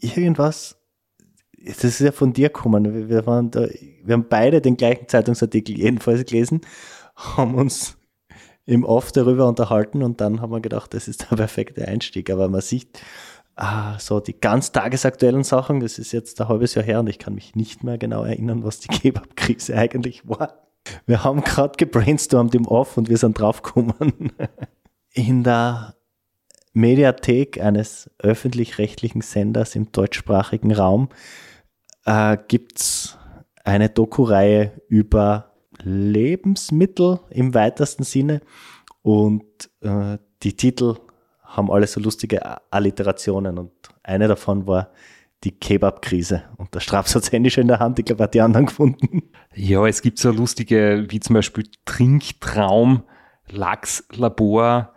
[0.00, 0.76] irgendwas.
[1.64, 3.08] Das ist ja von dir gekommen.
[3.08, 6.60] Wir, waren da, wir haben beide den gleichen Zeitungsartikel jedenfalls gelesen,
[7.16, 7.96] haben uns
[8.66, 12.30] im Off darüber unterhalten und dann haben wir gedacht, das ist der perfekte Einstieg.
[12.30, 13.00] Aber man sieht,
[13.56, 17.18] ah, so die ganz tagesaktuellen Sachen, das ist jetzt ein halbes Jahr her und ich
[17.18, 20.64] kann mich nicht mehr genau erinnern, was die Kebab-Krise eigentlich war.
[21.06, 24.32] Wir haben gerade gebrainstormt im Off und wir sind draufgekommen.
[25.12, 25.94] In der
[26.72, 31.08] Mediathek eines öffentlich-rechtlichen Senders im deutschsprachigen Raum
[32.04, 33.16] äh, gibt es
[33.62, 38.40] eine Doku-Reihe über Lebensmittel im weitesten Sinne
[39.02, 39.44] und
[39.80, 40.96] äh, die Titel
[41.42, 42.42] haben alle so lustige
[42.72, 44.90] Alliterationen und eine davon war
[45.44, 46.44] die Kebab-Krise.
[46.56, 46.80] Und der
[47.30, 49.22] Handy schon in der Hand, ich glaube, hat die anderen gefunden.
[49.54, 53.04] Ja, es gibt so lustige, wie zum Beispiel Trinktraum,
[53.48, 54.94] Lachslabor,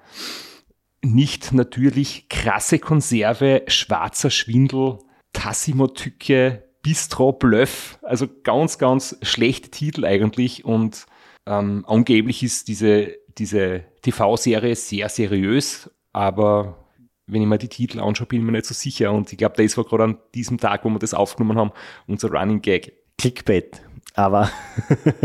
[1.04, 5.00] nicht natürlich, krasse Konserve, schwarzer Schwindel,
[5.34, 11.06] Tassimo-Tücke, Bistro Bluff, also ganz, ganz schlechte Titel eigentlich und
[11.46, 16.87] ähm, angeblich ist diese, diese TV-Serie sehr seriös, aber
[17.28, 19.62] wenn ich mir die Titel anschaue, bin ich mir nicht so sicher und ich glaube,
[19.62, 21.72] das war gerade an diesem Tag, wo wir das aufgenommen haben,
[22.08, 22.94] unser Running Gag.
[23.18, 23.82] Clickbait.
[24.14, 24.50] Aber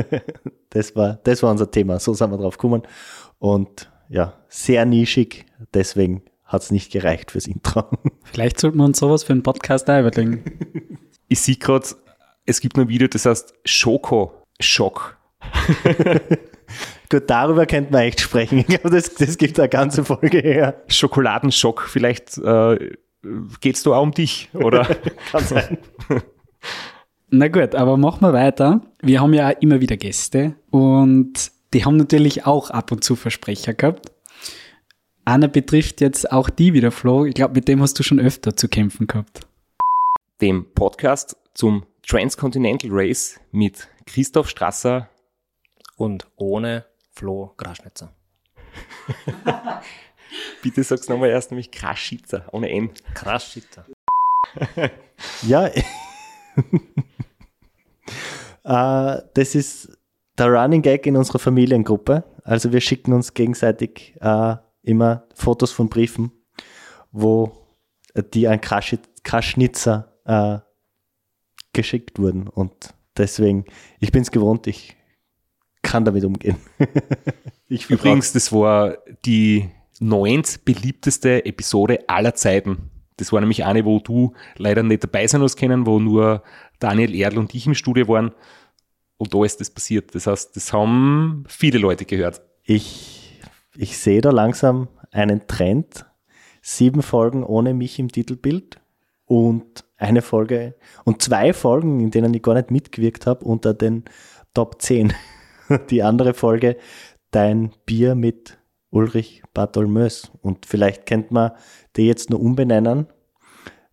[0.71, 1.99] das war, das war unser Thema.
[1.99, 2.83] So sind wir drauf gekommen.
[3.39, 5.47] Und ja, sehr nischig.
[5.73, 7.85] Deswegen hat es nicht gereicht fürs Intro.
[8.25, 10.99] Vielleicht sollten wir uns sowas für einen Podcast überlegen.
[11.29, 11.87] Ich sehe gerade,
[12.45, 15.17] es gibt ein Video, das heißt Schoko Schock.
[17.13, 18.61] Gut, darüber könnten wir echt sprechen.
[18.61, 20.83] Ich glaube, das, das gibt eine ganze Folge her.
[20.89, 21.83] Schokoladenschock.
[21.83, 22.97] Vielleicht äh,
[23.61, 24.85] geht's da auch um dich, oder?
[25.31, 25.77] Kann sein.
[27.29, 28.81] Na gut, aber machen wir weiter.
[29.03, 33.75] Wir haben ja immer wieder Gäste und die haben natürlich auch ab und zu Versprecher
[33.75, 34.11] gehabt.
[35.27, 37.27] Einer betrifft jetzt auch die wieder, Flo.
[37.27, 39.41] Ich glaube, mit dem hast du schon öfter zu kämpfen gehabt.
[40.41, 45.11] Dem Podcast zum Transcontinental Race mit Christoph Strasser.
[45.99, 48.13] und ohne Flo Graschnitzer.
[50.63, 52.91] Bitte sag's nochmal erst, nämlich Kraschitzer, ohne N.
[53.15, 53.87] Kraschnitzer.
[55.43, 55.67] Ja.
[58.65, 59.97] äh, das ist
[60.37, 62.25] der Running Gag in unserer Familiengruppe.
[62.43, 66.33] Also wir schicken uns gegenseitig äh, immer Fotos von Briefen,
[67.13, 67.69] wo
[68.35, 70.59] die an Krasch Kraschnitzer äh,
[71.73, 72.49] geschickt wurden.
[72.49, 73.65] Und deswegen,
[74.01, 74.97] ich bin es gewohnt, ich
[75.83, 76.57] kann damit umgehen.
[77.69, 77.91] ich.
[77.91, 79.69] Übrigens, das war die
[80.01, 82.91] neunt beliebteste Episode aller Zeiten.
[83.17, 86.43] Das war nämlich eine, wo du leider nicht dabei sein hast können, wo nur
[86.79, 88.33] Daniel Erdl und ich im Studio waren.
[89.17, 90.15] Und da ist das passiert.
[90.15, 92.43] Das heißt, das haben viele Leute gehört.
[92.65, 93.41] ich,
[93.77, 96.07] ich sehe da langsam einen Trend.
[96.63, 98.81] Sieben Folgen ohne mich im Titelbild
[99.27, 100.75] und eine Folge
[101.05, 104.05] und zwei Folgen, in denen ich gar nicht mitgewirkt habe, unter den
[104.55, 105.13] Top 10.
[105.91, 106.77] Die andere Folge,
[107.31, 108.59] dein Bier mit
[108.91, 110.31] Ulrich Bartholmös.
[110.43, 111.53] Und vielleicht kennt man
[111.97, 113.07] die jetzt nur umbenennen.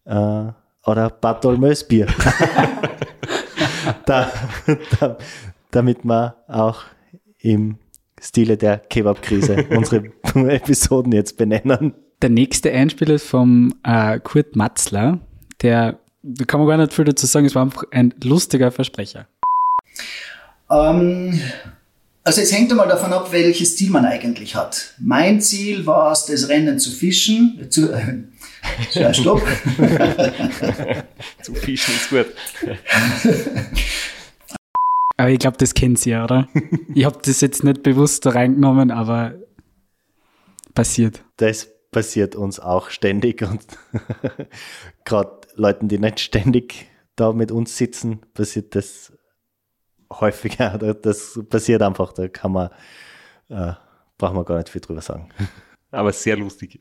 [0.06, 0.52] Äh,
[0.86, 2.08] oder Bartholmös Bier.
[4.06, 4.32] da,
[5.00, 5.18] da,
[5.72, 6.84] damit wir auch
[7.40, 7.78] im
[8.20, 10.12] Stile der Kebab-Krise unsere
[10.50, 11.94] Episoden jetzt benennen.
[12.22, 15.20] Der nächste Einspieler ist vom äh, Kurt Matzler,
[15.62, 19.28] der, da kann man gar nicht viel dazu sagen, es war einfach ein lustiger Versprecher.
[20.72, 21.40] Ähm,
[22.24, 24.94] also es hängt einmal davon ab, welches Ziel man eigentlich hat.
[25.00, 28.24] Mein Ziel war es, das Rennen zu fischen, zu, äh,
[28.92, 29.42] ja, stopp.
[31.42, 32.28] Zu fischen ist gut.
[35.18, 36.48] Aber ich glaube, das kennt sie ja, oder?
[36.94, 39.36] ich habe das jetzt nicht bewusst da reingenommen, aber
[40.74, 41.24] passiert.
[41.38, 43.62] Das passiert uns auch ständig und
[45.06, 49.12] gerade Leuten, die nicht ständig da mit uns sitzen, passiert das
[50.12, 50.78] häufiger.
[51.02, 52.70] Das passiert einfach, da kann man,
[53.50, 53.74] äh,
[54.18, 55.30] braucht man gar nicht viel drüber sagen.
[55.92, 56.80] Aber sehr lustig.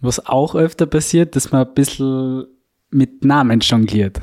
[0.00, 2.46] Was auch öfter passiert, dass man ein bisschen
[2.90, 4.20] mit Namen jongliert.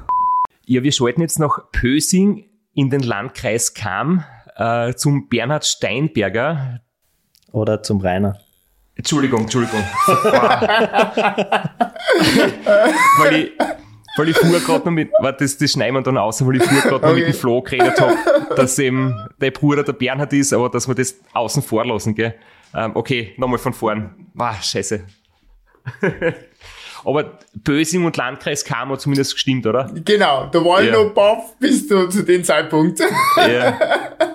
[0.65, 4.23] Ja, wir schalten jetzt nach Pösing in den Landkreis Kam
[4.55, 6.81] äh, zum Bernhard Steinberger.
[7.51, 8.39] Oder zum Rainer.
[8.95, 9.81] Entschuldigung, Entschuldigung.
[13.17, 13.51] weil ich,
[14.17, 16.63] weil ich vorher gerade noch mit, warte, das, das schneiden wir dann aus, weil ich
[16.63, 18.15] vorher gerade noch mit dem Flo geredet habe,
[18.55, 22.35] dass eben der Bruder der Bernhard ist, aber dass wir das außen vor lassen, gell?
[22.73, 24.27] Ähm, okay, nochmal von vorn.
[24.33, 25.05] Wow, scheiße.
[27.05, 29.91] aber Bösing und Landkreis Kam hat zumindest gestimmt, oder?
[30.03, 31.03] Genau, da war ich Ja.
[31.03, 32.99] noch baff bis zu, zu dem Zeitpunkt.
[33.37, 33.77] Ja.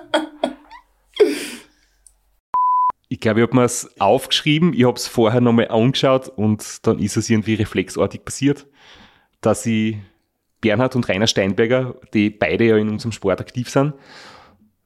[3.12, 7.00] Ich glaube, ich habe mir es aufgeschrieben, ich habe es vorher nochmal angeschaut und dann
[7.00, 8.66] ist es irgendwie reflexartig passiert,
[9.40, 9.96] dass ich
[10.60, 13.94] Bernhard und Rainer Steinberger, die beide ja in unserem Sport aktiv sind,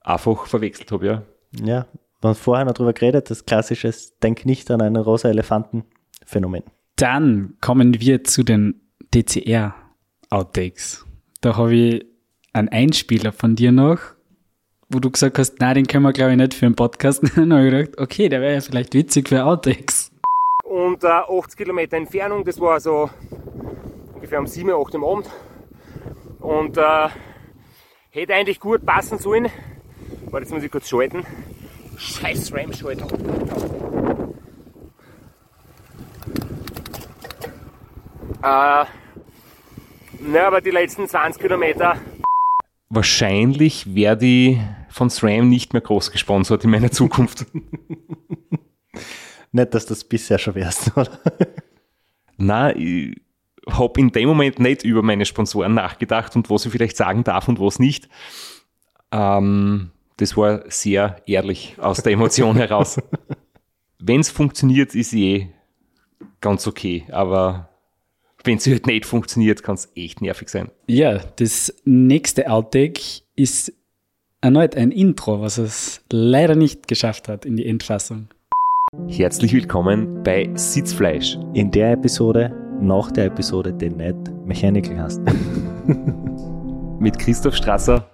[0.02, 1.22] einfach verwechselt habe, ja.
[1.61, 1.86] Ja,
[2.20, 3.92] wir haben vorher noch drüber geredet, das klassische
[4.22, 6.62] Denk nicht an einen rosa Elefanten-Phänomen.
[6.96, 8.80] Dann kommen wir zu den
[9.14, 11.05] DCR-Outtakes.
[11.40, 12.07] Da habe ich
[12.52, 13.98] einen Einspieler von dir noch,
[14.88, 17.22] wo du gesagt hast, na, den können wir glaube ich nicht für einen Podcast.
[17.36, 20.11] Dann habe ich gedacht, okay, der wäre ja vielleicht witzig für Outtakes.
[20.62, 23.11] Und äh, 80 Kilometer Entfernung, das war so
[24.25, 25.31] ungefähr um 7, 8 am Abend.
[26.41, 27.09] Und äh,
[28.11, 29.51] hätte eigentlich gut passen sollen.
[30.31, 31.27] Warte, jetzt muss ich kurz schalten.
[31.99, 33.07] Scheiß Ram-Schalter.
[38.43, 38.87] Äh,
[40.20, 41.99] na, aber die letzten 20 Kilometer.
[42.89, 44.59] Wahrscheinlich werde ich
[44.89, 47.45] von SRAM nicht mehr groß gesponsert in meiner Zukunft.
[49.53, 51.20] Nicht, dass das bisher schon wärst, oder?
[52.37, 53.24] Nein, ich
[53.68, 57.48] habe in dem Moment nicht über meine Sponsoren nachgedacht und was ich vielleicht sagen darf
[57.48, 58.08] und was nicht.
[59.10, 63.00] Ähm, das war sehr ehrlich aus der Emotion heraus.
[63.98, 65.48] Wenn es funktioniert, ist eh
[66.40, 67.70] ganz okay, aber
[68.44, 70.70] wenn es halt nicht funktioniert, kann es echt nervig sein.
[70.86, 73.00] Ja, das nächste Outtake
[73.34, 73.72] ist
[74.42, 78.28] erneut ein Intro, was es leider nicht geschafft hat in die Endfassung.
[79.08, 81.38] Herzlich willkommen bei Sitzfleisch.
[81.54, 85.20] In der Episode, nach der Episode, den nicht Mechanical hast.
[86.99, 88.11] mit Christoph Strasser.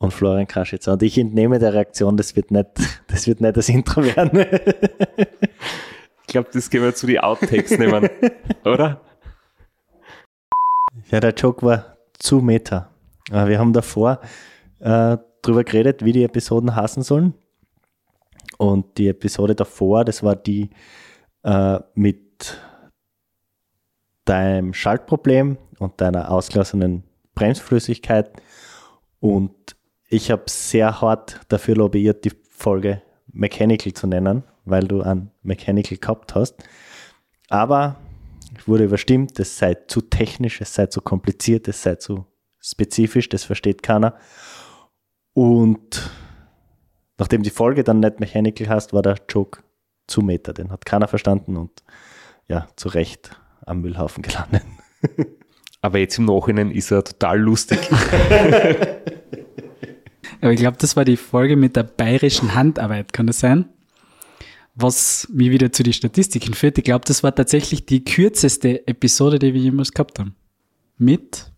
[0.00, 0.92] Und Florian Kraschitzer.
[0.92, 2.68] Und ich entnehme der Reaktion, das wird nicht
[3.08, 4.46] das, wird nicht das Intro werden.
[6.22, 8.08] Ich glaube, das gehen wir zu die Outtakes nehmen,
[8.64, 9.00] oder?
[11.10, 12.90] Ja, der Joke war zu meta.
[13.30, 14.20] Wir haben davor
[14.78, 17.34] äh, drüber geredet, wie die Episoden hassen sollen.
[18.58, 20.70] Und die Episode davor, das war die
[21.44, 22.60] äh, mit
[24.28, 27.04] deinem Schaltproblem und deiner ausgelassenen
[27.34, 28.30] Bremsflüssigkeit.
[29.20, 29.54] Und
[30.08, 33.02] ich habe sehr hart dafür lobbyiert, die Folge
[33.32, 36.56] Mechanical zu nennen, weil du an Mechanical gehabt hast.
[37.48, 37.96] Aber
[38.56, 42.26] ich wurde überstimmt, es sei zu technisch, es sei zu kompliziert, es sei zu
[42.58, 44.16] spezifisch, das versteht keiner.
[45.32, 46.10] Und
[47.16, 49.62] nachdem die Folge dann nicht Mechanical heißt, war der Joke
[50.06, 51.82] zu Meta, den hat keiner verstanden und
[52.48, 54.62] ja, zu Recht am Müllhaufen gelandet.
[55.80, 57.78] Aber jetzt im Nachhinein ist er total lustig.
[60.40, 63.66] Aber ich glaube, das war die Folge mit der bayerischen Handarbeit, kann das sein?
[64.74, 66.78] Was mich wieder zu den Statistiken führt.
[66.78, 70.36] Ich glaube, das war tatsächlich die kürzeste Episode, die wir jemals gehabt haben.
[70.96, 71.50] Mit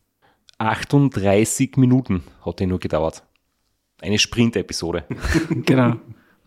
[0.59, 3.23] 38 Minuten hat die nur gedauert.
[4.01, 5.05] Eine Sprint-Episode.
[5.67, 5.97] Genau.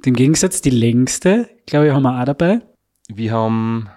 [0.05, 2.59] Im Gegensatz die längste, glaube ich, haben wir auch dabei.
[3.07, 3.89] Wir haben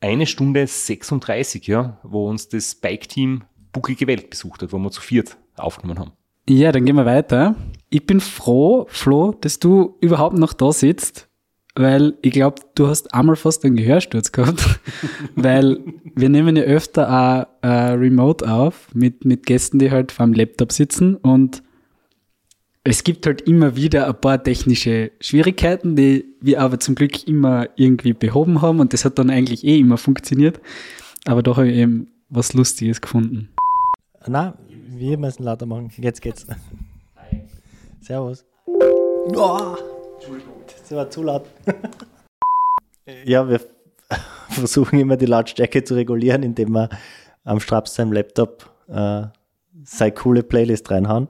[0.00, 3.42] eine Stunde 36, ja, wo uns das Bike-Team
[3.72, 6.12] Bucklige Welt besucht hat, wo wir zu viert aufgenommen haben.
[6.48, 7.54] Ja, dann gehen wir weiter.
[7.90, 11.28] Ich bin froh, Flo, dass du überhaupt noch da sitzt,
[11.74, 14.80] weil ich glaube, du hast einmal fast einen Gehörsturz gehabt,
[15.36, 15.78] weil
[16.16, 20.34] wir nehmen ja öfter auch äh, remote auf mit, mit Gästen, die halt vor dem
[20.34, 21.62] Laptop sitzen und
[22.84, 27.68] es gibt halt immer wieder ein paar technische Schwierigkeiten, die wir aber zum Glück immer
[27.76, 30.60] irgendwie behoben haben und das hat dann eigentlich eh immer funktioniert.
[31.26, 33.50] Aber doch habe ich eben was Lustiges gefunden.
[34.26, 35.90] Na, wir müssen lauter machen.
[35.98, 36.46] Jetzt geht's.
[38.00, 38.44] Servus.
[38.66, 39.76] Oh,
[40.66, 41.46] das war zu laut.
[43.24, 43.60] ja, wir
[44.48, 46.88] versuchen immer die Lautstärke zu regulieren, indem wir
[47.44, 49.24] am Straps seinem Laptop äh,
[49.84, 51.28] seine coole Playlist reinhauen.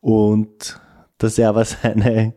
[0.00, 0.80] Und
[1.18, 2.34] dass er aber seine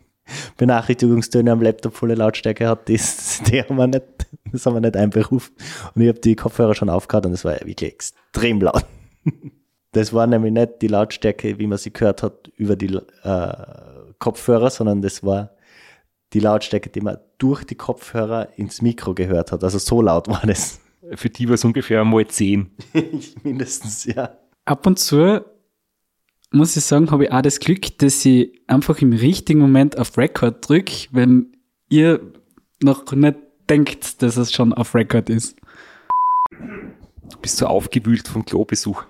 [0.56, 4.04] Benachrichtigungstöne am Laptop volle Lautstärke hat, das, die haben wir nicht,
[4.52, 5.54] das haben wir nicht einberufen.
[5.94, 8.84] Und ich habe die Kopfhörer schon aufgehört und es war wirklich extrem laut.
[9.92, 13.52] Das war nämlich nicht die Lautstärke, wie man sie gehört hat, über die äh,
[14.18, 15.56] Kopfhörer, sondern das war
[16.34, 19.64] die Lautstärke, die man durch die Kopfhörer ins Mikro gehört hat.
[19.64, 20.80] Also so laut war das.
[21.14, 22.70] Für die war es ungefähr mal 10.
[23.42, 24.36] Mindestens, ja.
[24.66, 25.42] Ab und zu
[26.50, 30.16] muss ich sagen, habe ich auch das Glück, dass ich einfach im richtigen Moment auf
[30.16, 31.56] Record drücke, wenn
[31.88, 32.20] ihr
[32.82, 33.36] noch nicht
[33.68, 35.56] denkt, dass es schon auf Record ist.
[36.50, 39.04] Du bist so aufgewühlt vom Klobesuch.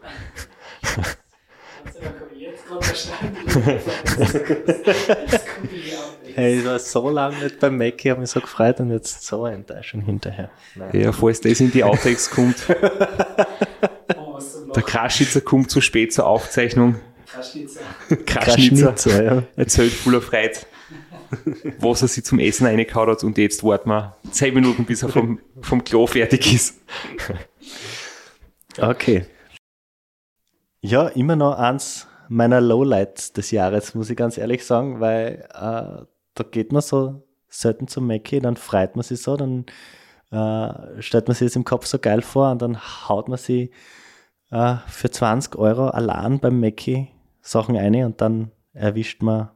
[6.34, 9.26] Hey, ich war so lange nicht beim Mac, ich habe mich so gefreut und jetzt
[9.26, 10.50] so eine Enttäuschung hinterher.
[10.92, 12.56] Ja, falls das in die Outtakes kommt.
[14.74, 16.96] Der Kraschitzer kommt zu spät zur Aufzeichnung.
[17.30, 17.80] Kraschnitzer.
[18.26, 19.42] Kraschnitzer, ja.
[19.56, 20.58] Erzählt voller Freude,
[21.78, 25.10] was er sich zum Essen reingehauen hat und jetzt warten wir 10 Minuten, bis er
[25.10, 26.80] vom, vom Klo fertig ist.
[28.80, 29.26] Okay.
[30.80, 36.04] Ja, immer noch eins meiner Lowlights des Jahres, muss ich ganz ehrlich sagen, weil äh,
[36.34, 39.66] da geht man so selten zum Mackie, dann freut man sich so, dann
[40.30, 43.70] äh, stellt man sich das im Kopf so geil vor und dann haut man sich
[44.50, 47.08] äh, für 20 Euro allein beim Mackie
[47.48, 49.48] Sachen ein und dann erwischt man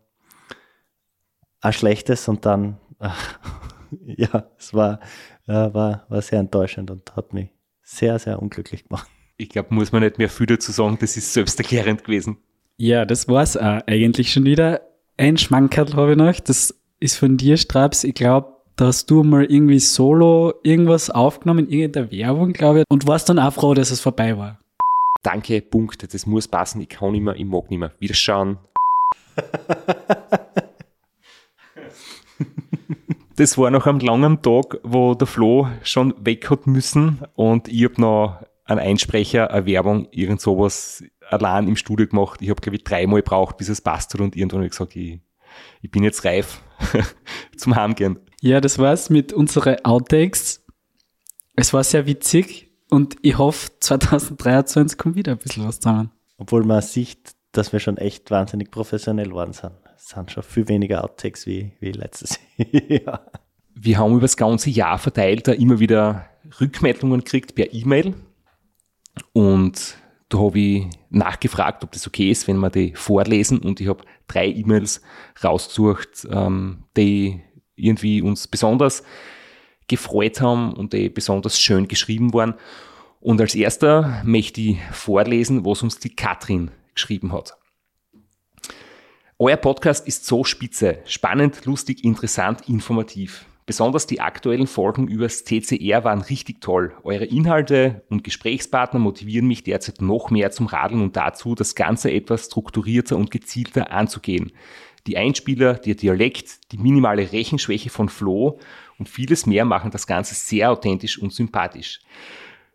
[1.61, 3.11] ein schlechtes und dann, äh,
[4.17, 5.01] ja, es war,
[5.47, 7.51] äh, war, war sehr enttäuschend und hat mich
[7.83, 9.09] sehr, sehr unglücklich gemacht.
[9.37, 12.39] Ich glaube, muss man nicht mehr viel dazu sagen, das ist selbsterklärend gewesen.
[12.77, 14.81] Ja, das war's auch eigentlich schon wieder.
[15.17, 18.05] Ein Schmankerl habe ich noch, das ist von dir, Straps.
[18.05, 23.07] Ich glaube, da hast du mal irgendwie solo irgendwas aufgenommen, irgendeine Werbung, glaube ich, und
[23.07, 24.62] warst dann auch froh, dass es vorbei war.
[25.23, 27.93] Danke, Punkte, das muss passen, ich kann nicht mehr, ich mag nicht mehr.
[27.99, 28.59] Wiederschauen.
[33.37, 37.85] Das war noch am langen Tag, wo der Flo schon weg hat müssen und ich
[37.85, 42.43] habe noch einen Einsprecher, eine Werbung, irgend sowas allein im Studio gemacht.
[42.43, 44.95] Ich habe, glaube ich, dreimal gebraucht, bis es passt hat und irgendwann habe ich gesagt,
[44.97, 45.19] ich,
[45.81, 46.63] ich bin jetzt reif
[47.57, 48.19] zum Heimgehen.
[48.43, 50.65] Ja, das war's mit unseren Outtakes.
[51.57, 56.11] Es war sehr witzig und ich hoffe, 2023 kommt wieder ein bisschen was zusammen.
[56.37, 59.73] Obwohl man sieht, dass wir schon echt wahnsinnig professionell geworden sind.
[59.97, 63.31] Es sind schon viel weniger Outtakes wie, wie letztes Jahr.
[63.75, 66.27] Wir haben über das ganze Jahr verteilt da immer wieder
[66.61, 68.15] Rückmeldungen gekriegt per E-Mail
[69.33, 69.97] und
[70.29, 74.05] da habe ich nachgefragt, ob das okay ist, wenn wir die vorlesen und ich habe
[74.27, 75.01] drei E-Mails
[75.43, 77.41] rausgesucht, ähm, die
[77.75, 79.03] irgendwie uns besonders
[79.89, 82.55] gefreut haben und die besonders schön geschrieben waren.
[83.21, 87.57] Und als erster möchte ich vorlesen, was uns die Katrin geschrieben hat.
[89.39, 93.45] Euer Podcast ist so spitze, spannend, lustig, interessant, informativ.
[93.65, 96.95] Besonders die aktuellen Folgen übers TCR waren richtig toll.
[97.05, 102.11] Eure Inhalte und Gesprächspartner motivieren mich derzeit noch mehr zum Radeln und dazu, das Ganze
[102.11, 104.53] etwas strukturierter und gezielter anzugehen.
[105.07, 108.59] Die Einspieler, der Dialekt, die minimale Rechenschwäche von Flo
[109.03, 111.99] und vieles mehr machen das Ganze sehr authentisch und sympathisch.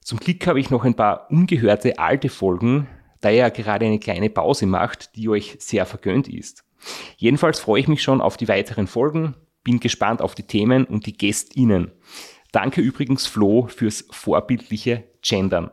[0.01, 2.85] Zum Glück habe ich noch ein paar ungehörte alte Folgen,
[3.21, 6.65] da ihr ja gerade eine kleine Pause macht, die euch sehr vergönnt ist.
[7.15, 11.05] Jedenfalls freue ich mich schon auf die weiteren Folgen, bin gespannt auf die Themen und
[11.05, 11.93] die GästInnen.
[12.51, 15.71] Danke übrigens Flo fürs vorbildliche Gendern.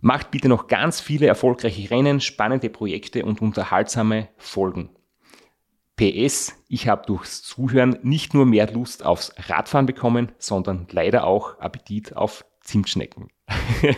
[0.00, 4.90] Macht bitte noch ganz viele erfolgreiche Rennen, spannende Projekte und unterhaltsame Folgen.
[5.96, 11.58] PS, ich habe durchs Zuhören nicht nur mehr Lust aufs Radfahren bekommen, sondern leider auch
[11.58, 13.28] Appetit auf Zimtschnecken.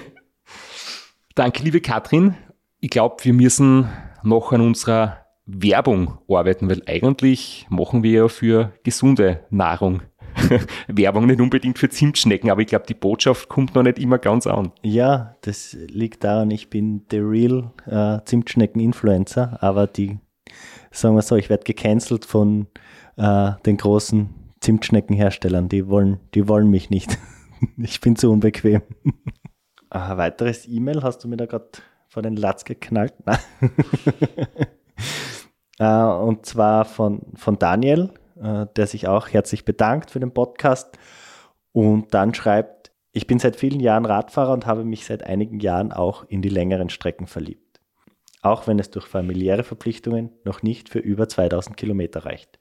[1.34, 2.34] Danke, liebe Katrin.
[2.80, 3.88] Ich glaube, wir müssen
[4.22, 10.02] noch an unserer Werbung arbeiten, weil eigentlich machen wir ja für gesunde Nahrung
[10.88, 14.46] Werbung, nicht unbedingt für Zimtschnecken, aber ich glaube, die Botschaft kommt noch nicht immer ganz
[14.46, 14.72] an.
[14.82, 20.18] Ja, das liegt daran, ich bin the real äh, Zimtschnecken-Influencer, aber die,
[20.94, 22.66] sagen wir so, ich werde gecancelt von
[23.16, 24.30] äh, den großen
[24.60, 25.68] Zimtschneckenherstellern.
[25.68, 27.18] Die wollen, die wollen mich nicht.
[27.76, 28.82] ich bin zu unbequem.
[29.90, 31.68] Ein weiteres E-Mail hast du mir da gerade
[32.08, 33.14] vor den Latz geknallt?
[35.80, 40.96] Äh, und zwar von, von Daniel, äh, der sich auch herzlich bedankt für den Podcast
[41.72, 45.90] und dann schreibt, ich bin seit vielen Jahren Radfahrer und habe mich seit einigen Jahren
[45.90, 47.63] auch in die längeren Strecken verliebt.
[48.44, 52.58] Auch wenn es durch familiäre Verpflichtungen noch nicht für über 2000 Kilometer reicht.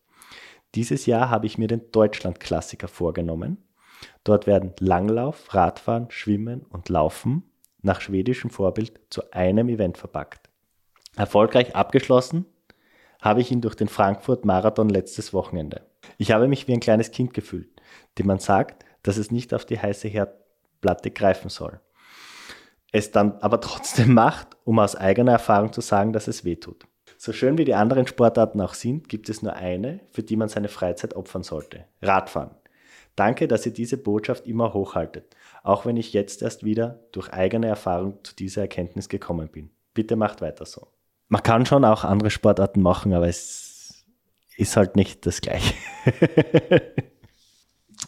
[0.75, 3.57] Dieses Jahr habe ich mir den Deutschland-Klassiker vorgenommen.
[4.23, 7.43] Dort werden Langlauf, Radfahren, Schwimmen und Laufen
[7.81, 10.49] nach schwedischem Vorbild zu einem Event verpackt.
[11.17, 12.45] Erfolgreich abgeschlossen
[13.21, 15.81] habe ich ihn durch den Frankfurt-Marathon letztes Wochenende.
[16.17, 17.69] Ich habe mich wie ein kleines Kind gefühlt,
[18.17, 21.81] dem man sagt, dass es nicht auf die heiße Herdplatte greifen soll.
[22.93, 26.85] Es dann aber trotzdem macht, um aus eigener Erfahrung zu sagen, dass es weh tut.
[27.17, 30.47] So schön wie die anderen Sportarten auch sind, gibt es nur eine, für die man
[30.49, 31.85] seine Freizeit opfern sollte.
[32.01, 32.51] Radfahren.
[33.15, 37.67] Danke, dass ihr diese Botschaft immer hochhaltet, auch wenn ich jetzt erst wieder durch eigene
[37.67, 39.69] Erfahrung zu dieser Erkenntnis gekommen bin.
[39.93, 40.87] Bitte macht weiter so.
[41.27, 44.05] Man kann schon auch andere Sportarten machen, aber es
[44.57, 45.73] ist halt nicht das Gleiche.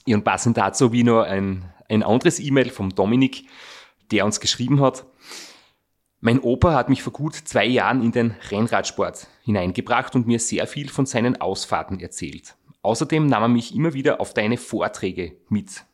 [0.08, 3.46] Und passend dazu wie nur ein, ein anderes E-Mail vom Dominik,
[4.12, 5.06] der uns geschrieben hat,
[6.22, 10.66] mein Opa hat mich vor gut zwei Jahren in den Rennradsport hineingebracht und mir sehr
[10.66, 12.56] viel von seinen Ausfahrten erzählt.
[12.82, 15.86] Außerdem nahm er mich immer wieder auf deine Vorträge mit.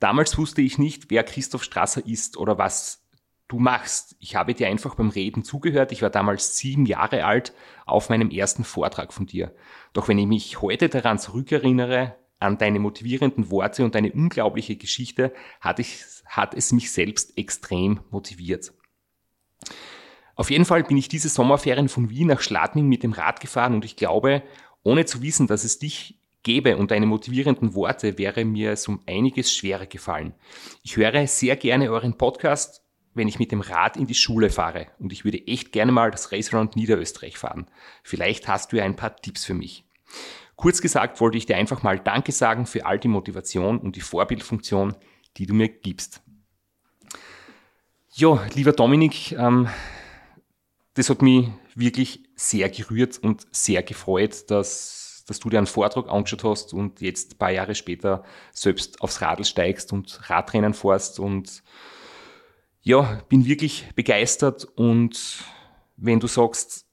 [0.00, 3.04] Damals wusste ich nicht, wer Christoph Strasser ist oder was
[3.48, 4.16] du machst.
[4.18, 5.92] Ich habe dir einfach beim Reden zugehört.
[5.92, 7.52] Ich war damals sieben Jahre alt
[7.84, 9.54] auf meinem ersten Vortrag von dir.
[9.92, 15.32] Doch wenn ich mich heute daran zurückerinnere, an deine motivierenden Worte und deine unglaubliche Geschichte,
[15.60, 18.72] hat, ich, hat es mich selbst extrem motiviert.
[20.36, 23.74] Auf jeden Fall bin ich diese Sommerferien von Wien nach Schladming mit dem Rad gefahren
[23.74, 24.42] und ich glaube,
[24.84, 29.02] ohne zu wissen, dass es dich gäbe und deine motivierenden Worte, wäre mir es um
[29.06, 30.32] einiges schwerer gefallen.
[30.82, 34.86] Ich höre sehr gerne euren Podcast, wenn ich mit dem Rad in die Schule fahre
[35.00, 37.66] und ich würde echt gerne mal das Race Round Niederösterreich fahren.
[38.04, 39.84] Vielleicht hast du ja ein paar Tipps für mich.
[40.54, 44.00] Kurz gesagt wollte ich dir einfach mal Danke sagen für all die Motivation und die
[44.00, 44.94] Vorbildfunktion,
[45.36, 46.22] die du mir gibst.
[48.12, 49.68] Ja, lieber Dominik, ähm,
[50.94, 56.08] das hat mich wirklich sehr gerührt und sehr gefreut, dass, dass du dir einen Vortrag
[56.08, 61.20] angeschaut hast und jetzt ein paar Jahre später selbst aufs Radl steigst und Radrennen fährst
[61.20, 61.62] und
[62.82, 65.44] ja, bin wirklich begeistert und
[65.96, 66.86] wenn du sagst,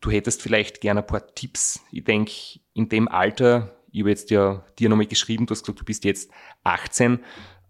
[0.00, 2.32] du hättest vielleicht gerne ein paar Tipps, ich denke,
[2.74, 6.04] in dem Alter, ich habe jetzt ja dir nochmal geschrieben, du hast gesagt, du bist
[6.04, 6.30] jetzt
[6.64, 7.18] 18,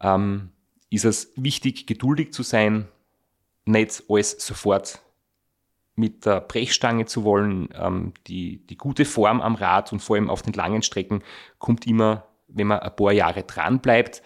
[0.00, 0.50] ähm,
[0.90, 2.88] ist es wichtig, geduldig zu sein,
[3.64, 5.00] nicht alles sofort
[5.94, 7.68] mit der Brechstange zu wollen.
[7.74, 11.22] Ähm, die, die gute Form am Rad und vor allem auf den langen Strecken
[11.60, 14.20] kommt immer, wenn man ein paar Jahre dran bleibt.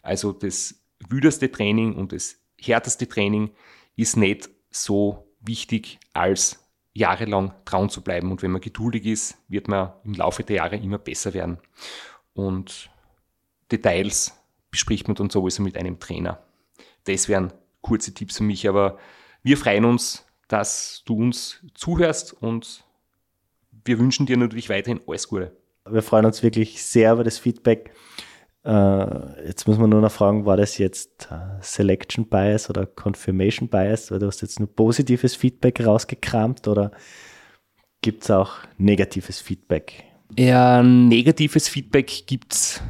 [0.00, 3.50] Also das wüderste Training und das härteste Training
[3.94, 6.61] ist nicht so wichtig als
[6.94, 8.30] jahrelang dran zu bleiben.
[8.30, 11.58] Und wenn man geduldig ist, wird man im Laufe der Jahre immer besser werden.
[12.34, 12.90] Und
[13.70, 14.38] Details
[14.70, 16.42] bespricht man dann sowieso mit einem Trainer.
[17.04, 18.98] Das wären kurze Tipps für mich, aber
[19.42, 22.84] wir freuen uns, dass du uns zuhörst und
[23.84, 25.56] wir wünschen dir natürlich weiterhin alles Gute.
[25.88, 27.92] Wir freuen uns wirklich sehr über das Feedback.
[28.64, 33.68] Äh, jetzt muss man nur noch fragen, war das jetzt äh, Selection Bias oder Confirmation
[33.68, 34.10] Bias?
[34.10, 36.92] Oder du hast jetzt nur positives Feedback rausgekramt oder
[38.02, 40.04] gibt es auch negatives Feedback?
[40.38, 42.82] Ja, negatives Feedback gibt's.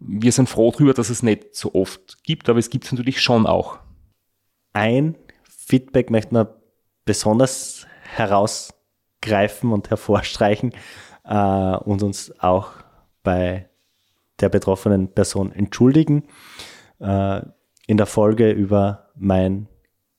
[0.00, 3.20] Wir sind froh darüber, dass es nicht so oft gibt, aber es gibt es natürlich
[3.20, 3.78] schon auch.
[4.72, 6.48] Ein Feedback möchte man
[7.04, 10.72] besonders herausgreifen und hervorstreichen
[11.24, 12.72] äh, und uns auch
[13.22, 13.69] bei
[14.40, 16.24] der betroffenen Person entschuldigen.
[16.98, 17.42] Äh,
[17.86, 19.68] in der Folge über mein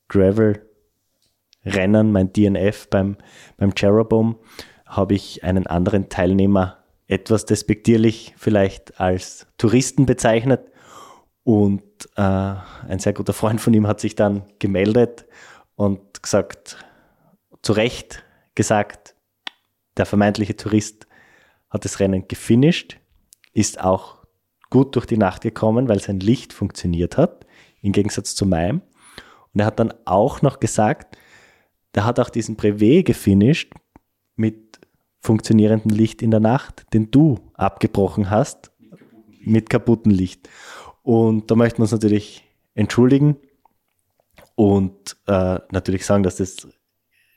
[0.10, 3.18] Gravel-Rennen, mein DNF beim,
[3.58, 4.38] beim Jeroboam,
[4.86, 10.62] habe ich einen anderen Teilnehmer etwas despektierlich vielleicht als Touristen bezeichnet.
[11.44, 11.84] Und
[12.16, 15.26] äh, ein sehr guter Freund von ihm hat sich dann gemeldet
[15.76, 16.78] und gesagt,
[17.62, 18.24] zu Recht
[18.56, 19.16] gesagt,
[19.98, 21.08] der vermeintliche Tourist
[21.70, 23.01] hat das Rennen gefinisht
[23.54, 24.18] ist auch
[24.70, 27.46] gut durch die Nacht gekommen, weil sein Licht funktioniert hat,
[27.82, 28.82] im Gegensatz zu meinem.
[29.54, 31.18] Und er hat dann auch noch gesagt,
[31.94, 33.74] der hat auch diesen Brevet gefinisht
[34.36, 34.80] mit
[35.20, 38.72] funktionierendem Licht in der Nacht, den du abgebrochen hast,
[39.44, 40.50] mit kaputtem Licht.
[41.04, 42.44] Und da möchten wir uns natürlich
[42.74, 43.38] entschuldigen
[44.56, 46.68] und äh, natürlich sagen, dass das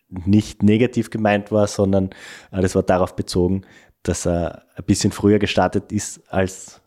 [0.08, 2.10] nicht negativ gemeint war, sondern
[2.52, 3.62] äh, das war darauf bezogen,
[4.04, 6.80] dass er ein bisschen früher gestartet ist, als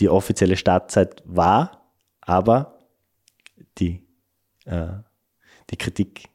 [0.00, 2.78] die offizielle Startzeit war, aber
[3.78, 4.02] die,
[4.64, 4.88] äh,
[5.70, 6.28] die Kritik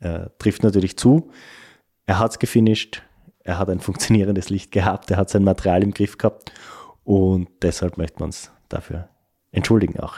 [0.00, 1.30] äh, trifft natürlich zu.
[2.06, 3.02] Er hat es gefinisht,
[3.40, 6.52] er hat ein funktionierendes Licht gehabt, er hat sein Material im Griff gehabt
[7.04, 9.08] und deshalb möchten wir uns dafür
[9.50, 10.16] entschuldigen auch.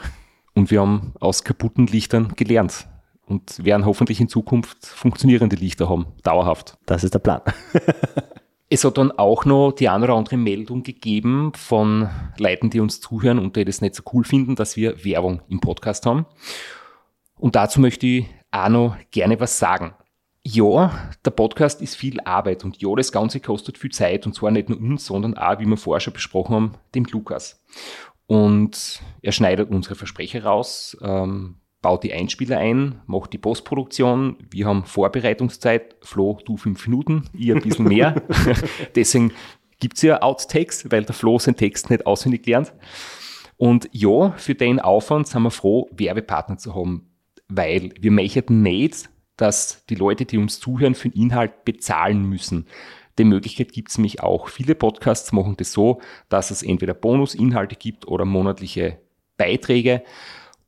[0.53, 2.87] Und wir haben aus kaputten Lichtern gelernt
[3.25, 6.77] und werden hoffentlich in Zukunft funktionierende Lichter haben, dauerhaft.
[6.85, 7.41] Das ist der Plan.
[8.71, 12.07] Es hat dann auch noch die eine oder andere Meldung gegeben von
[12.37, 15.59] Leuten, die uns zuhören und die das nicht so cool finden, dass wir Werbung im
[15.59, 16.27] Podcast haben.
[17.35, 19.95] Und dazu möchte ich auch noch gerne was sagen.
[20.43, 24.51] Ja, der Podcast ist viel Arbeit und ja, das Ganze kostet viel Zeit und zwar
[24.51, 27.63] nicht nur uns, sondern auch, wie wir vorher schon besprochen haben, dem Lukas.
[28.27, 34.37] Und er schneidet unsere Versprecher raus, ähm, baut die Einspieler ein, macht die Postproduktion.
[34.51, 35.95] Wir haben Vorbereitungszeit.
[36.01, 38.21] Flo, du fünf Minuten, ihr ein bisschen mehr.
[38.95, 39.31] Deswegen
[39.79, 42.73] gibt's ja Outtakes, weil der Flo seinen Text nicht auswendig lernt.
[43.57, 47.09] Und ja, für den Aufwand sind wir froh, Werbepartner zu haben,
[47.47, 52.67] weil wir möchten nicht, dass die Leute, die uns zuhören, für den Inhalt bezahlen müssen.
[53.17, 54.47] Die Möglichkeit gibt's nämlich auch.
[54.47, 58.99] Viele Podcasts machen das so, dass es entweder Bonusinhalte gibt oder monatliche
[59.37, 60.03] Beiträge.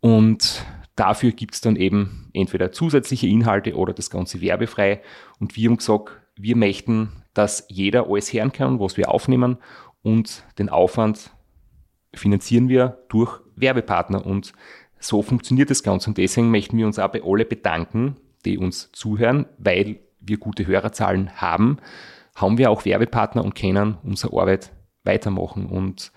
[0.02, 0.66] Und
[1.02, 5.02] Dafür gibt es dann eben entweder zusätzliche Inhalte oder das Ganze werbefrei.
[5.40, 9.58] Und wir haben gesagt, wir möchten, dass jeder alles hören kann, was wir aufnehmen
[10.04, 11.32] und den Aufwand
[12.14, 14.24] finanzieren wir durch Werbepartner.
[14.24, 14.54] Und
[15.00, 16.12] so funktioniert das Ganze.
[16.12, 20.68] Und deswegen möchten wir uns auch bei alle bedanken, die uns zuhören, weil wir gute
[20.68, 21.78] Hörerzahlen haben,
[22.36, 24.72] haben wir auch Werbepartner und können unsere Arbeit
[25.04, 25.66] weitermachen.
[25.66, 26.12] Und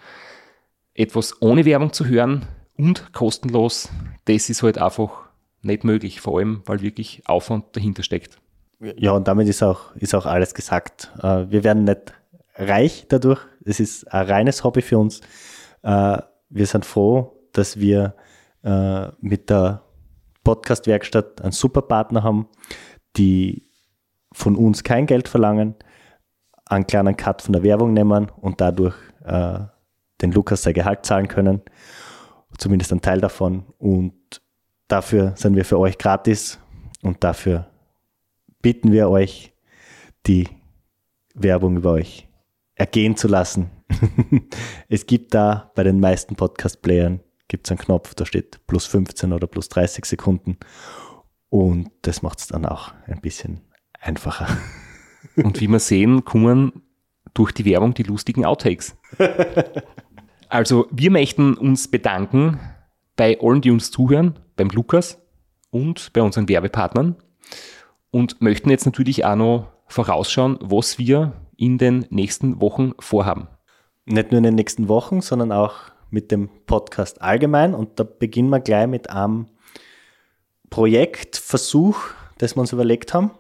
[0.93, 2.45] etwas ohne Werbung zu hören,
[2.77, 3.89] und kostenlos,
[4.25, 5.25] das ist halt einfach
[5.63, 8.39] nicht möglich, vor allem, weil wirklich Aufwand dahinter steckt.
[8.97, 11.13] Ja, und damit ist auch, ist auch alles gesagt.
[11.23, 12.13] Äh, wir werden nicht
[12.57, 13.41] reich dadurch.
[13.65, 15.21] Es ist ein reines Hobby für uns.
[15.83, 16.19] Äh,
[16.51, 18.15] wir sind froh, dass wir
[18.63, 19.83] äh, mit der
[20.43, 22.49] Podcast-Werkstatt einen super Partner haben,
[23.17, 23.71] die
[24.33, 25.77] von uns kein Geld verlangen,
[26.67, 28.97] einen kleinen Cut von der Werbung nehmen und dadurch
[29.27, 31.63] den Lukas sein Gehalt zahlen können
[32.59, 33.65] zumindest ein Teil davon.
[33.79, 34.43] Und
[34.89, 36.59] dafür sind wir für euch gratis
[37.03, 37.69] und dafür
[38.63, 39.53] bitten wir euch,
[40.27, 40.49] die
[41.35, 42.29] Werbung über euch
[42.75, 43.71] ergehen zu lassen.
[44.89, 49.33] es gibt da bei den meisten Podcast-Playern gibt es einen Knopf, da steht plus 15
[49.33, 50.57] oder plus 30 Sekunden.
[51.51, 53.61] Und das macht es dann auch ein bisschen
[54.01, 54.49] einfacher.
[55.37, 56.83] Und wie wir sehen, kommen
[57.33, 58.97] durch die Werbung die lustigen Outtakes.
[60.49, 62.61] Also wir möchten uns bedanken
[63.17, 65.21] bei allen, die uns zuhören, beim Lukas
[65.71, 67.17] und bei unseren Werbepartnern
[68.11, 73.49] und möchten jetzt natürlich auch noch vorausschauen, was wir in den nächsten Wochen vorhaben.
[74.05, 75.75] Nicht nur in den nächsten Wochen, sondern auch
[76.11, 77.75] mit dem Podcast allgemein.
[77.75, 79.47] Und da beginnen wir gleich mit einem
[80.71, 81.97] Projektversuch,
[82.39, 83.31] das wir uns überlegt haben.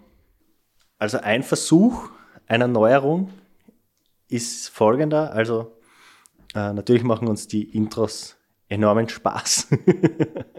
[0.99, 2.09] Also ein Versuch
[2.47, 3.31] einer Neuerung
[4.29, 5.33] ist folgender.
[5.33, 5.73] Also
[6.55, 8.37] äh, natürlich machen uns die Intros
[8.69, 9.69] enormen Spaß.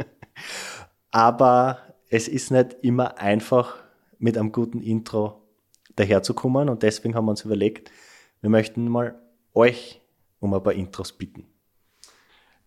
[1.12, 1.80] Aber
[2.10, 3.78] es ist nicht immer einfach,
[4.18, 5.42] mit einem guten Intro
[5.96, 6.70] daherzukommen.
[6.70, 7.92] Und deswegen haben wir uns überlegt,
[8.42, 9.20] wir möchten mal
[9.54, 10.02] euch
[10.40, 11.46] um ein paar Intros bitten.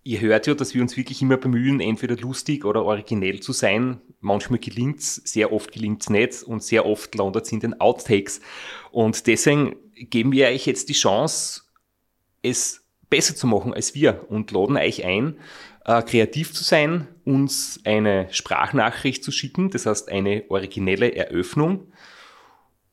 [0.04, 4.00] Ihr hört ja, dass wir uns wirklich immer bemühen, entweder lustig oder originell zu sein.
[4.20, 7.78] Manchmal gelingt es, sehr oft gelingt es nicht und sehr oft landet es in den
[7.80, 8.40] Outtakes.
[8.90, 11.62] Und deswegen geben wir euch jetzt die Chance,
[12.42, 15.38] es besser zu machen als wir und laden euch ein,
[15.84, 21.92] äh, kreativ zu sein, uns eine Sprachnachricht zu schicken, das heißt eine originelle Eröffnung.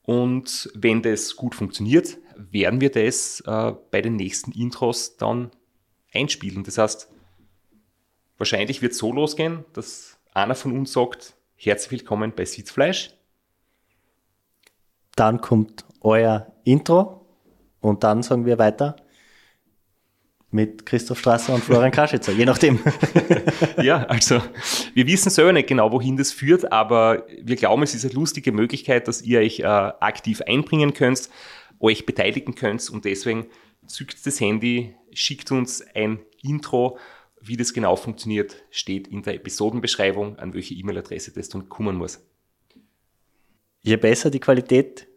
[0.04, 5.52] Und wenn das gut funktioniert, werden wir das äh, bei den nächsten Intros dann
[6.14, 6.64] einspielen.
[6.64, 7.10] Das heißt,
[8.38, 13.12] wahrscheinlich wird es so losgehen, dass einer von uns sagt, herzlich willkommen bei Sitzfleisch.
[15.16, 17.26] Dann kommt euer Intro
[17.80, 18.98] und dann sagen wir weiter,
[20.52, 22.80] mit Christoph Strasser und Florian Kraschitzer, je nachdem.
[23.82, 24.42] ja, also
[24.94, 28.52] wir wissen selber nicht genau, wohin das führt, aber wir glauben, es ist eine lustige
[28.52, 31.30] Möglichkeit, dass ihr euch äh, aktiv einbringen könnt,
[31.80, 33.48] euch beteiligen könnt und deswegen
[33.88, 36.98] zückt das Handy, schickt uns ein Intro.
[37.42, 42.20] Wie das genau funktioniert, steht in der Episodenbeschreibung, an welche E-Mail-Adresse das dann kommen muss.
[43.84, 45.08] Je besser die Qualität,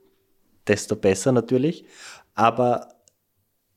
[0.67, 1.87] desto besser natürlich.
[2.35, 2.95] Aber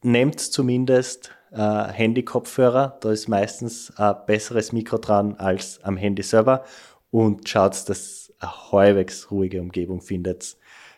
[0.04, 6.64] nehmt zumindest äh, Handy-Kopfhörer, da ist meistens ein besseres Mikro dran als am Handy selber
[7.12, 10.58] und schaut, dass ihr eine halbwegs ruhige Umgebung findet.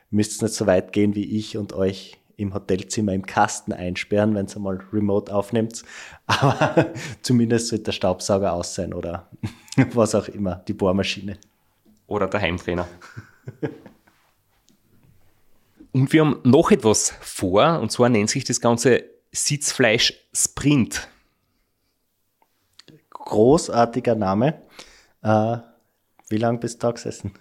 [0.09, 4.47] Müsst nicht so weit gehen wie ich und euch im Hotelzimmer im Kasten einsperren, wenn
[4.47, 5.83] ihr mal remote aufnehmt.
[6.25, 9.29] Aber zumindest sollte der Staubsauger aus sein oder
[9.93, 11.37] was auch immer, die Bohrmaschine.
[12.07, 12.87] Oder der Heimtrainer.
[15.93, 21.09] Und wir haben noch etwas vor, und zwar nennt sich das Ganze Sitzfleisch Sprint.
[23.09, 24.61] Großartiger Name.
[25.21, 25.57] Äh,
[26.29, 27.33] wie lange bist du da gesessen?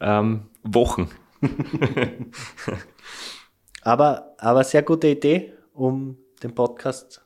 [0.00, 1.10] Ähm, Wochen.
[3.82, 7.24] Aber, aber sehr gute Idee, um den Podcast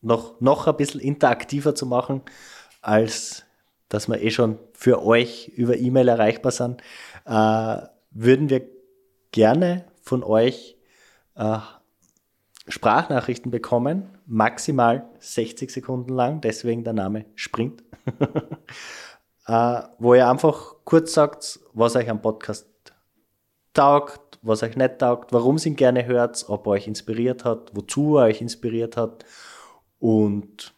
[0.00, 2.22] noch, noch ein bisschen interaktiver zu machen,
[2.80, 3.44] als
[3.88, 6.80] dass wir eh schon für euch über E-Mail erreichbar sind.
[7.26, 7.82] Äh,
[8.12, 8.66] würden wir
[9.32, 10.76] gerne von euch
[11.34, 11.58] äh,
[12.66, 17.84] Sprachnachrichten bekommen, maximal 60 Sekunden lang, deswegen der Name Sprint,
[19.46, 22.66] äh, wo ihr einfach kurz sagt, was euch am Podcast
[23.74, 27.70] taugt, was euch nicht taugt, warum ihr ihn gerne hört, ob er euch inspiriert hat,
[27.74, 29.26] wozu er euch inspiriert hat
[29.98, 30.72] und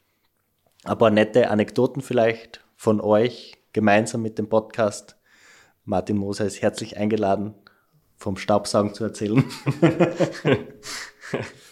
[0.84, 5.16] ein paar nette Anekdoten vielleicht von euch gemeinsam mit dem Podcast.
[5.84, 7.55] Martin Moser ist herzlich eingeladen,
[8.16, 9.45] vom Staubsaugen zu erzählen.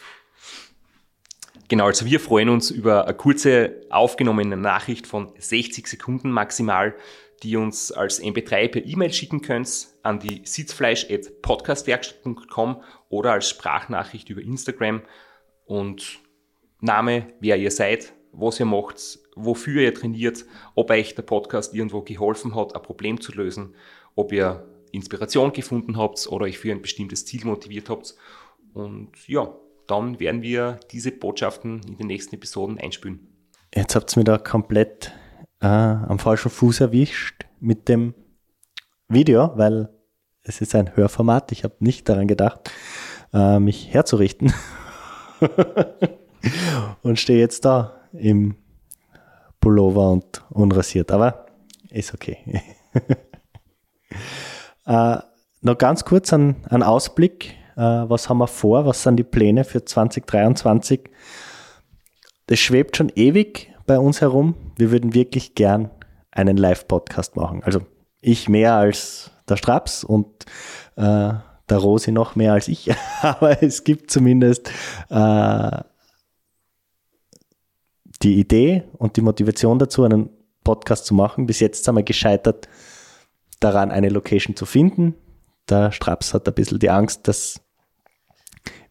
[1.69, 6.95] Genau, also wir freuen uns über eine kurze aufgenommene Nachricht von 60 Sekunden maximal,
[7.43, 14.29] die ihr uns als MP3 per E-Mail schicken könnt an die sitzfleisch.podcastwerkstatt.com oder als Sprachnachricht
[14.29, 15.01] über Instagram
[15.65, 16.21] und
[16.81, 20.45] Name, wer ihr seid, was ihr macht, wofür ihr trainiert,
[20.75, 23.75] ob euch der Podcast irgendwo geholfen hat, ein Problem zu lösen,
[24.15, 28.15] ob ihr Inspiration gefunden habt oder euch für ein bestimmtes Ziel motiviert habt.
[28.75, 29.57] Und ja,
[29.87, 33.28] dann werden wir diese Botschaften in den nächsten Episoden einspülen.
[33.74, 35.12] Jetzt habt ihr mich da komplett
[35.61, 38.14] äh, am falschen Fuß erwischt mit dem
[39.09, 39.89] Video, weil
[40.43, 41.53] es ist ein Hörformat.
[41.53, 42.70] Ich habe nicht daran gedacht,
[43.32, 44.53] äh, mich herzurichten.
[47.03, 48.57] und stehe jetzt da im
[49.61, 51.11] Pullover und unrasiert.
[51.11, 51.47] Aber
[51.91, 52.62] ist okay.
[54.87, 55.16] äh,
[55.62, 57.57] noch ganz kurz ein, ein Ausblick.
[57.77, 58.87] Äh, was haben wir vor?
[58.87, 61.11] Was sind die Pläne für 2023?
[62.47, 64.55] Das schwebt schon ewig bei uns herum.
[64.77, 65.91] Wir würden wirklich gern
[66.31, 67.62] einen Live-Podcast machen.
[67.64, 67.81] Also
[68.20, 70.27] ich mehr als der Straps und
[70.97, 71.33] äh,
[71.68, 72.91] der Rosi noch mehr als ich.
[73.22, 74.70] Aber es gibt zumindest
[75.11, 75.79] äh,
[78.22, 80.31] die Idee und die Motivation dazu, einen
[80.64, 81.47] Podcast zu machen.
[81.47, 82.68] Bis jetzt sind wir gescheitert
[83.61, 85.14] daran, eine Location zu finden.
[85.68, 87.61] Der Straps hat ein bisschen die Angst, dass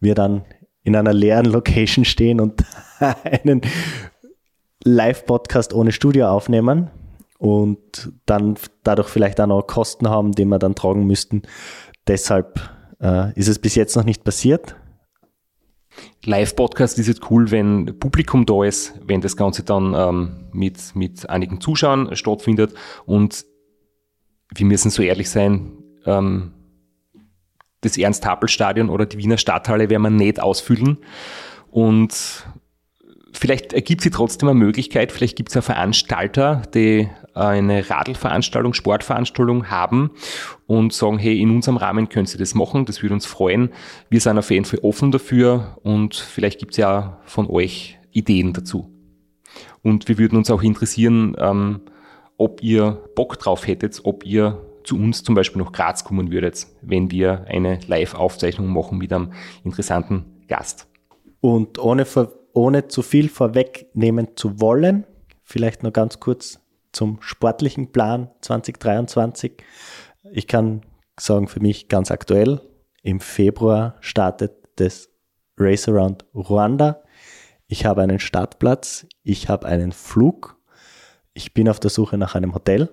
[0.04, 0.46] wir dann
[0.84, 2.64] in einer leeren Location stehen und
[3.00, 3.62] einen
[4.84, 6.92] Live-Podcast ohne Studio aufnehmen
[7.38, 11.44] und dann dadurch vielleicht auch noch Kosten haben, die wir dann tragen müssten.
[12.08, 12.70] Deshalb
[13.02, 14.76] äh, ist es bis jetzt noch nicht passiert.
[16.26, 21.30] Live-Podcast ist jetzt cool, wenn Publikum da ist, wenn das Ganze dann ähm, mit, mit
[21.30, 22.74] einigen Zuschauern stattfindet.
[23.06, 23.46] Und
[24.56, 25.74] wir müssen so ehrlich sein,
[26.06, 26.54] ähm,
[27.84, 30.98] das Ernst-Happel-Stadion oder die Wiener Stadthalle werden wir nicht ausfüllen.
[31.72, 32.46] Und
[33.34, 39.72] vielleicht ergibt sich trotzdem eine Möglichkeit, vielleicht gibt es ja Veranstalter, die eine Radlveranstaltung, Sportveranstaltung
[39.72, 40.12] haben
[40.68, 43.70] und sagen, hey, in unserem Rahmen können Sie das machen, das würde uns freuen.
[44.10, 48.54] Wir sind auf jeden Fall offen dafür und vielleicht gibt es ja von euch Ideen
[48.54, 48.90] dazu.
[49.82, 51.82] Und wir würden uns auch interessieren, ähm,
[52.38, 56.68] ob ihr Bock drauf hättet, ob ihr zu uns zum Beispiel nach Graz kommen würdet,
[56.82, 60.88] wenn wir eine Live-Aufzeichnung machen mit einem interessanten Gast.
[61.40, 62.06] Und ohne,
[62.54, 65.06] ohne zu viel vorwegnehmen zu wollen,
[65.44, 66.60] vielleicht noch ganz kurz
[66.92, 69.54] zum sportlichen Plan 2023.
[70.32, 70.82] Ich kann
[71.20, 72.62] sagen, für mich ganz aktuell,
[73.02, 75.10] im Februar startet das
[75.58, 77.04] Race Around Ruanda.
[77.68, 80.58] Ich habe einen Startplatz, ich habe einen Flug,
[81.34, 82.90] ich bin auf der Suche nach einem Hotel,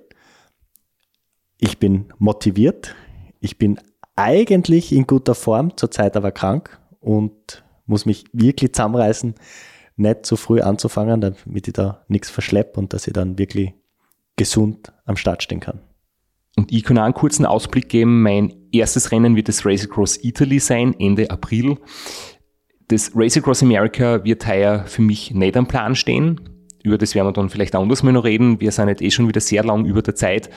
[1.61, 2.95] ich bin motiviert,
[3.41, 3.79] ich bin
[4.17, 9.35] eigentlich in guter Form, zurzeit aber krank und muss mich wirklich zusammenreißen,
[9.97, 13.75] nicht zu früh anzufangen, damit ich da nichts verschleppe und dass ich dann wirklich
[14.37, 15.81] gesund am Start stehen kann.
[16.57, 18.23] Und ich kann auch einen kurzen Ausblick geben.
[18.23, 21.77] Mein erstes Rennen wird das Race Across Italy sein, Ende April.
[22.89, 26.41] Das Race Across America wird heuer für mich nicht am Plan stehen.
[26.83, 28.61] Über das werden wir dann vielleicht anders mal noch reden.
[28.61, 30.51] Wir sind jetzt eh schon wieder sehr lang über der Zeit.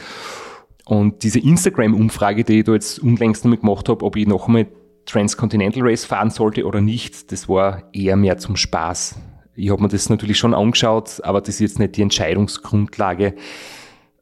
[0.86, 4.68] Und diese Instagram-Umfrage, die ich da jetzt unlängst damit gemacht habe, ob ich noch einmal
[5.06, 9.20] Transcontinental Race fahren sollte oder nicht, das war eher mehr zum Spaß.
[9.56, 13.36] Ich habe mir das natürlich schon angeschaut, aber das ist jetzt nicht die Entscheidungsgrundlage.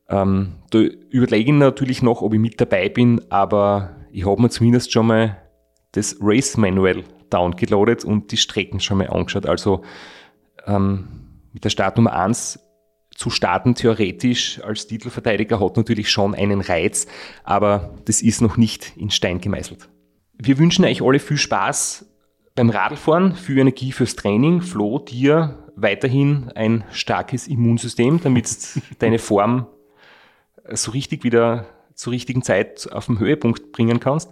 [0.10, 4.50] Ähm, da überlege ich natürlich noch, ob ich mit dabei bin, aber ich habe mir
[4.50, 5.38] zumindest schon mal
[5.94, 9.46] das Race Manual downgeloadet und die Strecken schon mal angeschaut.
[9.46, 9.84] Also
[10.68, 11.08] ähm,
[11.54, 12.60] mit der Startnummer 1
[13.22, 17.06] zu starten, theoretisch als Titelverteidiger, hat natürlich schon einen Reiz,
[17.44, 19.88] aber das ist noch nicht in Stein gemeißelt.
[20.34, 22.08] Wir wünschen euch alle viel Spaß
[22.56, 24.64] beim Radlfahren, viel Energie fürs Training.
[24.64, 28.48] Flo, dir weiterhin ein starkes Immunsystem, damit
[28.98, 29.68] deine Form
[30.72, 34.32] so richtig wieder zur richtigen Zeit auf den Höhepunkt bringen kannst.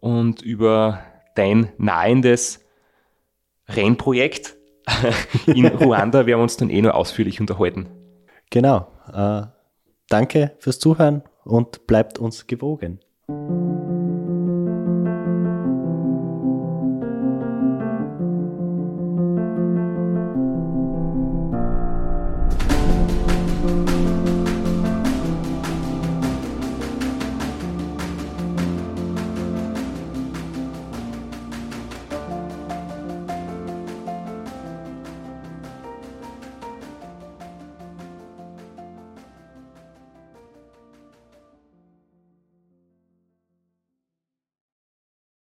[0.00, 1.04] Und über
[1.36, 2.66] dein nahendes
[3.68, 4.56] Rennprojekt
[5.46, 7.99] in Ruanda werden wir uns dann eh nur ausführlich unterhalten.
[8.50, 8.88] Genau.
[9.12, 9.42] Äh,
[10.08, 13.00] danke fürs Zuhören und bleibt uns gewogen.